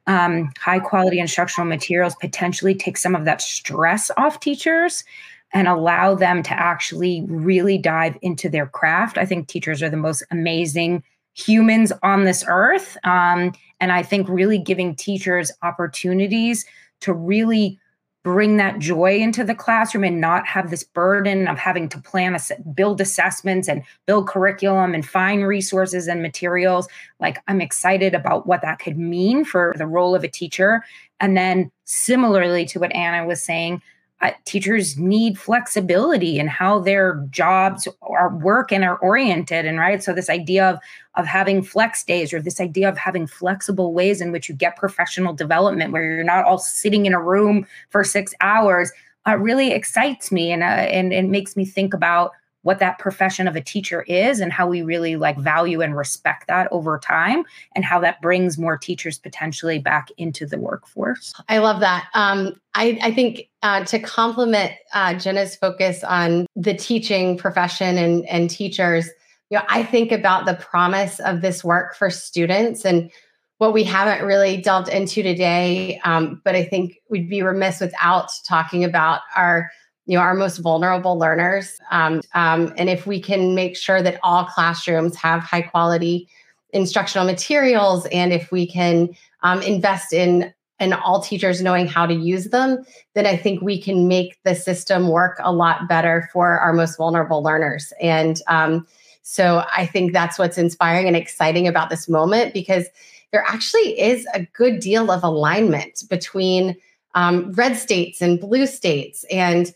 um, 0.06 0.50
high 0.58 0.78
quality 0.78 1.18
instructional 1.18 1.68
materials 1.68 2.14
potentially 2.16 2.74
take 2.74 2.96
some 2.96 3.14
of 3.14 3.24
that 3.24 3.40
stress 3.40 4.10
off 4.16 4.40
teachers 4.40 5.04
and 5.52 5.68
allow 5.68 6.14
them 6.14 6.42
to 6.42 6.52
actually 6.52 7.24
really 7.28 7.78
dive 7.78 8.16
into 8.22 8.48
their 8.48 8.66
craft. 8.66 9.18
I 9.18 9.26
think 9.26 9.48
teachers 9.48 9.82
are 9.82 9.90
the 9.90 9.96
most 9.96 10.24
amazing 10.30 11.02
humans 11.34 11.92
on 12.02 12.24
this 12.24 12.44
earth. 12.48 12.96
Um, 13.04 13.52
and 13.80 13.92
I 13.92 14.02
think 14.02 14.28
really 14.28 14.58
giving 14.58 14.94
teachers 14.94 15.52
opportunities 15.62 16.64
to 17.00 17.12
really 17.12 17.78
bring 18.26 18.56
that 18.56 18.80
joy 18.80 19.16
into 19.16 19.44
the 19.44 19.54
classroom 19.54 20.02
and 20.02 20.20
not 20.20 20.44
have 20.48 20.68
this 20.68 20.82
burden 20.82 21.46
of 21.46 21.56
having 21.56 21.88
to 21.88 22.00
plan 22.00 22.34
a 22.34 22.40
build 22.74 23.00
assessments 23.00 23.68
and 23.68 23.84
build 24.04 24.26
curriculum 24.26 24.94
and 24.94 25.06
find 25.06 25.46
resources 25.46 26.08
and 26.08 26.22
materials. 26.22 26.88
Like 27.20 27.38
i'm 27.46 27.60
excited 27.60 28.14
about 28.14 28.44
what 28.44 28.62
that 28.62 28.80
could 28.80 28.98
mean 28.98 29.44
for 29.44 29.74
the 29.78 29.86
role 29.86 30.12
of 30.12 30.24
a 30.24 30.28
teacher. 30.28 30.84
And 31.20 31.36
then 31.36 31.70
similarly 31.84 32.64
to 32.66 32.80
what 32.80 32.92
anna 32.96 33.24
was 33.24 33.40
saying 33.40 33.80
uh, 34.22 34.30
teachers 34.46 34.96
need 34.96 35.38
flexibility 35.38 36.38
in 36.38 36.46
how 36.46 36.78
their 36.78 37.26
jobs 37.30 37.86
are 38.02 38.34
work 38.36 38.72
and 38.72 38.82
are 38.82 38.96
oriented 38.98 39.66
and 39.66 39.78
right 39.78 40.02
so 40.02 40.12
this 40.12 40.30
idea 40.30 40.70
of 40.70 40.78
of 41.16 41.26
having 41.26 41.62
flex 41.62 42.02
days 42.02 42.32
or 42.32 42.40
this 42.40 42.60
idea 42.60 42.88
of 42.88 42.96
having 42.96 43.26
flexible 43.26 43.92
ways 43.92 44.20
in 44.20 44.32
which 44.32 44.48
you 44.48 44.54
get 44.54 44.76
professional 44.76 45.34
development 45.34 45.92
where 45.92 46.02
you're 46.02 46.24
not 46.24 46.44
all 46.44 46.58
sitting 46.58 47.04
in 47.04 47.12
a 47.12 47.22
room 47.22 47.66
for 47.90 48.02
six 48.02 48.32
hours 48.40 48.90
uh, 49.26 49.36
really 49.36 49.72
excites 49.72 50.32
me 50.32 50.50
and 50.50 50.62
uh, 50.62 50.66
and 50.66 51.12
it 51.12 51.26
makes 51.26 51.56
me 51.56 51.64
think 51.64 51.92
about 51.92 52.32
what 52.66 52.80
that 52.80 52.98
profession 52.98 53.46
of 53.46 53.54
a 53.54 53.60
teacher 53.60 54.02
is 54.08 54.40
and 54.40 54.52
how 54.52 54.66
we 54.66 54.82
really 54.82 55.14
like 55.14 55.38
value 55.38 55.82
and 55.82 55.96
respect 55.96 56.48
that 56.48 56.66
over 56.72 56.98
time 56.98 57.44
and 57.76 57.84
how 57.84 58.00
that 58.00 58.20
brings 58.20 58.58
more 58.58 58.76
teachers 58.76 59.18
potentially 59.18 59.78
back 59.78 60.08
into 60.18 60.44
the 60.44 60.58
workforce. 60.58 61.32
I 61.48 61.58
love 61.58 61.78
that. 61.78 62.08
Um, 62.14 62.60
I, 62.74 62.98
I, 63.00 63.12
think 63.12 63.48
uh, 63.62 63.84
to 63.84 64.00
complement 64.00 64.72
uh, 64.94 65.14
Jenna's 65.14 65.54
focus 65.54 66.02
on 66.02 66.44
the 66.56 66.74
teaching 66.74 67.38
profession 67.38 67.98
and, 67.98 68.26
and 68.26 68.50
teachers, 68.50 69.08
you 69.48 69.58
know, 69.58 69.64
I 69.68 69.84
think 69.84 70.10
about 70.10 70.44
the 70.44 70.54
promise 70.54 71.20
of 71.20 71.42
this 71.42 71.62
work 71.62 71.94
for 71.94 72.10
students 72.10 72.84
and 72.84 73.12
what 73.58 73.74
we 73.74 73.84
haven't 73.84 74.26
really 74.26 74.56
delved 74.56 74.88
into 74.88 75.22
today. 75.22 76.00
Um, 76.04 76.42
but 76.44 76.56
I 76.56 76.64
think 76.64 77.00
we'd 77.08 77.30
be 77.30 77.42
remiss 77.42 77.80
without 77.80 78.28
talking 78.44 78.82
about 78.82 79.20
our 79.36 79.70
you 80.06 80.16
know 80.16 80.22
our 80.22 80.34
most 80.34 80.58
vulnerable 80.58 81.18
learners. 81.18 81.78
Um, 81.90 82.22
um, 82.34 82.72
and 82.76 82.88
if 82.88 83.06
we 83.06 83.20
can 83.20 83.54
make 83.54 83.76
sure 83.76 84.02
that 84.02 84.18
all 84.22 84.44
classrooms 84.44 85.16
have 85.16 85.42
high 85.42 85.62
quality 85.62 86.28
instructional 86.70 87.26
materials 87.26 88.06
and 88.06 88.32
if 88.32 88.50
we 88.50 88.66
can 88.66 89.08
um, 89.42 89.62
invest 89.62 90.12
in 90.12 90.52
and 90.78 90.92
all 90.92 91.22
teachers 91.22 91.62
knowing 91.62 91.86
how 91.86 92.04
to 92.04 92.12
use 92.12 92.46
them 92.46 92.84
then 93.14 93.24
i 93.24 93.36
think 93.36 93.62
we 93.62 93.80
can 93.80 94.08
make 94.08 94.38
the 94.42 94.54
system 94.54 95.08
work 95.08 95.38
a 95.42 95.52
lot 95.52 95.88
better 95.88 96.28
for 96.32 96.58
our 96.58 96.72
most 96.72 96.96
vulnerable 96.96 97.42
learners. 97.42 97.92
And 98.00 98.40
um, 98.48 98.86
so 99.22 99.64
i 99.74 99.86
think 99.86 100.12
that's 100.12 100.38
what's 100.38 100.58
inspiring 100.58 101.06
and 101.06 101.16
exciting 101.16 101.66
about 101.66 101.88
this 101.88 102.08
moment 102.08 102.52
because 102.52 102.86
there 103.32 103.44
actually 103.46 103.98
is 103.98 104.26
a 104.34 104.44
good 104.52 104.80
deal 104.80 105.10
of 105.10 105.22
alignment 105.22 106.02
between 106.08 106.76
um, 107.14 107.52
red 107.52 107.76
states 107.76 108.20
and 108.20 108.38
blue 108.38 108.66
states 108.66 109.24
and 109.30 109.72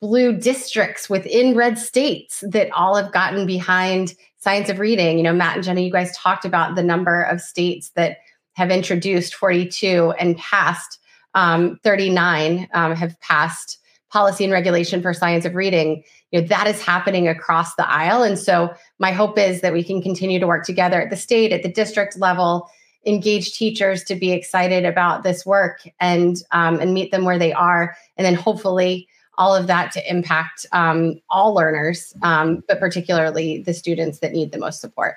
blue 0.00 0.36
districts 0.36 1.08
within 1.08 1.56
red 1.56 1.78
states 1.78 2.42
that 2.48 2.70
all 2.72 2.96
have 2.96 3.12
gotten 3.12 3.46
behind 3.46 4.14
science 4.38 4.68
of 4.68 4.78
reading. 4.78 5.16
You 5.16 5.24
know, 5.24 5.32
Matt 5.32 5.56
and 5.56 5.64
Jenna, 5.64 5.80
you 5.80 5.90
guys 5.90 6.16
talked 6.16 6.44
about 6.44 6.74
the 6.74 6.82
number 6.82 7.22
of 7.22 7.40
states 7.40 7.90
that 7.96 8.18
have 8.54 8.70
introduced 8.70 9.34
42 9.34 10.14
and 10.18 10.36
passed 10.36 10.98
um, 11.34 11.80
39 11.82 12.68
um, 12.74 12.94
have 12.94 13.18
passed 13.20 13.78
policy 14.10 14.44
and 14.44 14.52
regulation 14.52 15.02
for 15.02 15.12
science 15.12 15.44
of 15.44 15.56
reading. 15.56 16.04
You 16.30 16.40
know, 16.40 16.46
that 16.46 16.68
is 16.68 16.80
happening 16.80 17.26
across 17.26 17.74
the 17.74 17.88
aisle. 17.90 18.22
And 18.22 18.38
so 18.38 18.72
my 19.00 19.10
hope 19.10 19.38
is 19.38 19.60
that 19.60 19.72
we 19.72 19.82
can 19.82 20.00
continue 20.00 20.38
to 20.38 20.46
work 20.46 20.64
together 20.64 21.00
at 21.00 21.10
the 21.10 21.16
state, 21.16 21.52
at 21.52 21.64
the 21.64 21.68
district 21.68 22.16
level, 22.18 22.70
engage 23.06 23.54
teachers 23.54 24.04
to 24.04 24.14
be 24.14 24.32
excited 24.32 24.84
about 24.84 25.24
this 25.24 25.44
work 25.44 25.80
and 26.00 26.36
um, 26.52 26.78
and 26.80 26.94
meet 26.94 27.10
them 27.10 27.24
where 27.24 27.38
they 27.38 27.52
are, 27.52 27.96
and 28.16 28.24
then 28.24 28.34
hopefully 28.34 29.08
all 29.38 29.54
of 29.54 29.66
that 29.66 29.92
to 29.92 30.10
impact 30.10 30.66
um, 30.72 31.20
all 31.30 31.54
learners, 31.54 32.14
um, 32.22 32.62
but 32.68 32.78
particularly 32.78 33.62
the 33.62 33.74
students 33.74 34.20
that 34.20 34.32
need 34.32 34.52
the 34.52 34.58
most 34.58 34.80
support. 34.80 35.16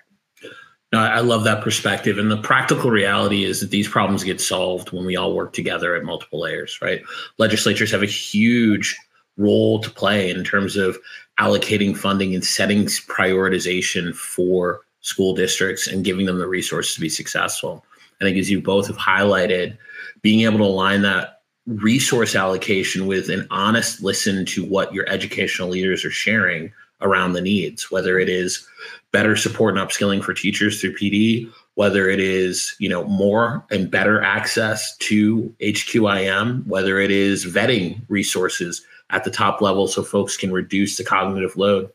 No, 0.93 0.99
I 0.99 1.19
love 1.19 1.43
that 1.43 1.61
perspective. 1.61 2.17
And 2.17 2.31
the 2.31 2.37
practical 2.37 2.89
reality 2.89 3.43
is 3.43 3.59
that 3.59 3.71
these 3.71 3.89
problems 3.89 4.23
get 4.23 4.39
solved 4.39 4.93
when 4.93 5.05
we 5.05 5.17
all 5.17 5.33
work 5.33 5.51
together 5.51 5.95
at 5.95 6.05
multiple 6.05 6.39
layers, 6.39 6.79
right? 6.81 7.01
Legislatures 7.37 7.91
have 7.91 8.03
a 8.03 8.07
huge 8.07 8.95
role 9.35 9.79
to 9.79 9.89
play 9.89 10.29
in 10.29 10.43
terms 10.45 10.77
of 10.77 10.97
allocating 11.39 11.95
funding 11.95 12.33
and 12.33 12.43
setting 12.43 12.85
prioritization 12.85 14.15
for 14.15 14.81
school 15.01 15.35
districts 15.35 15.87
and 15.87 16.05
giving 16.05 16.25
them 16.25 16.37
the 16.37 16.47
resources 16.47 16.95
to 16.95 17.01
be 17.01 17.09
successful. 17.09 17.85
I 18.21 18.23
think, 18.23 18.37
as 18.37 18.49
you 18.49 18.61
both 18.61 18.87
have 18.87 18.97
highlighted, 18.97 19.77
being 20.21 20.41
able 20.41 20.57
to 20.59 20.63
align 20.63 21.01
that 21.03 21.36
resource 21.67 22.35
allocation 22.35 23.05
with 23.07 23.29
an 23.29 23.45
honest 23.51 24.01
listen 24.01 24.45
to 24.45 24.65
what 24.65 24.93
your 24.93 25.07
educational 25.09 25.69
leaders 25.69 26.03
are 26.05 26.11
sharing 26.11 26.71
around 27.01 27.33
the 27.33 27.41
needs, 27.41 27.91
whether 27.91 28.17
it 28.17 28.29
is 28.29 28.65
better 29.11 29.35
support 29.35 29.77
and 29.77 29.87
upskilling 29.87 30.23
for 30.23 30.33
teachers 30.33 30.81
through 30.81 30.95
PD, 30.95 31.51
whether 31.75 32.09
it 32.09 32.19
is 32.19 32.75
you 32.79 32.89
know 32.89 33.03
more 33.03 33.63
and 33.69 33.91
better 33.91 34.21
access 34.21 34.95
to 34.97 35.53
HQIM, 35.61 36.65
whether 36.65 36.99
it 36.99 37.11
is 37.11 37.45
vetting 37.45 38.01
resources 38.07 38.83
at 39.09 39.23
the 39.23 39.31
top 39.31 39.61
level 39.61 39.87
so 39.87 40.03
folks 40.03 40.35
can 40.35 40.51
reduce 40.51 40.97
the 40.97 41.03
cognitive 41.03 41.55
load. 41.55 41.89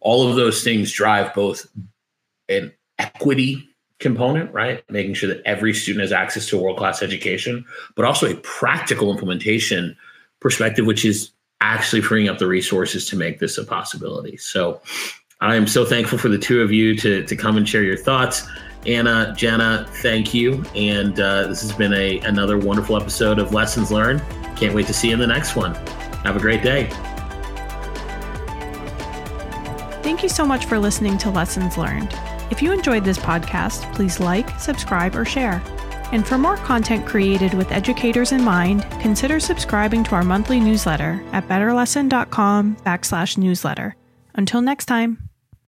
All 0.00 0.28
of 0.28 0.36
those 0.36 0.62
things 0.62 0.92
drive 0.92 1.34
both 1.34 1.66
an 2.48 2.72
equity 2.98 3.68
component, 3.98 4.52
right? 4.52 4.82
Making 4.90 5.14
sure 5.14 5.28
that 5.28 5.42
every 5.44 5.72
student 5.72 6.02
has 6.02 6.12
access 6.12 6.46
to 6.48 6.58
a 6.58 6.62
world 6.62 6.78
class 6.78 7.02
education, 7.02 7.64
but 7.94 8.04
also 8.04 8.30
a 8.30 8.34
practical 8.36 9.10
implementation 9.10 9.96
perspective, 10.40 10.86
which 10.86 11.04
is 11.04 11.30
actually 11.60 12.02
freeing 12.02 12.28
up 12.28 12.38
the 12.38 12.46
resources 12.46 13.08
to 13.08 13.16
make 13.16 13.38
this 13.38 13.56
a 13.58 13.64
possibility. 13.64 14.36
So 14.36 14.80
I 15.40 15.56
am 15.56 15.66
so 15.66 15.84
thankful 15.84 16.18
for 16.18 16.28
the 16.28 16.38
two 16.38 16.60
of 16.60 16.70
you 16.70 16.96
to, 16.96 17.24
to 17.24 17.36
come 17.36 17.56
and 17.56 17.68
share 17.68 17.82
your 17.82 17.96
thoughts. 17.96 18.46
Anna, 18.86 19.34
Jenna, 19.36 19.86
thank 20.02 20.32
you. 20.32 20.62
And 20.74 21.18
uh, 21.18 21.48
this 21.48 21.62
has 21.62 21.72
been 21.72 21.92
a 21.92 22.20
another 22.20 22.56
wonderful 22.58 22.96
episode 22.96 23.38
of 23.38 23.52
Lessons 23.52 23.90
Learned. 23.90 24.22
Can't 24.56 24.74
wait 24.74 24.86
to 24.86 24.94
see 24.94 25.08
you 25.08 25.14
in 25.14 25.20
the 25.20 25.26
next 25.26 25.56
one. 25.56 25.74
Have 26.24 26.36
a 26.36 26.40
great 26.40 26.62
day. 26.62 26.88
Thank 30.02 30.22
you 30.22 30.28
so 30.28 30.46
much 30.46 30.66
for 30.66 30.78
listening 30.78 31.18
to 31.18 31.30
Lessons 31.30 31.76
Learned. 31.76 32.14
If 32.50 32.62
you 32.62 32.72
enjoyed 32.72 33.04
this 33.04 33.18
podcast, 33.18 33.92
please 33.94 34.20
like, 34.20 34.48
subscribe, 34.58 35.16
or 35.16 35.24
share. 35.24 35.62
And 36.12 36.26
for 36.26 36.38
more 36.38 36.56
content 36.56 37.06
created 37.06 37.54
with 37.54 37.72
educators 37.72 38.32
in 38.32 38.42
mind, 38.44 38.82
consider 39.00 39.40
subscribing 39.40 40.04
to 40.04 40.14
our 40.14 40.22
monthly 40.22 40.60
newsletter 40.60 41.22
at 41.32 41.48
betterlesson.com 41.48 42.76
backslash 42.76 43.36
newsletter. 43.36 43.96
Until 44.34 44.60
next 44.60 44.86
time. 44.86 45.28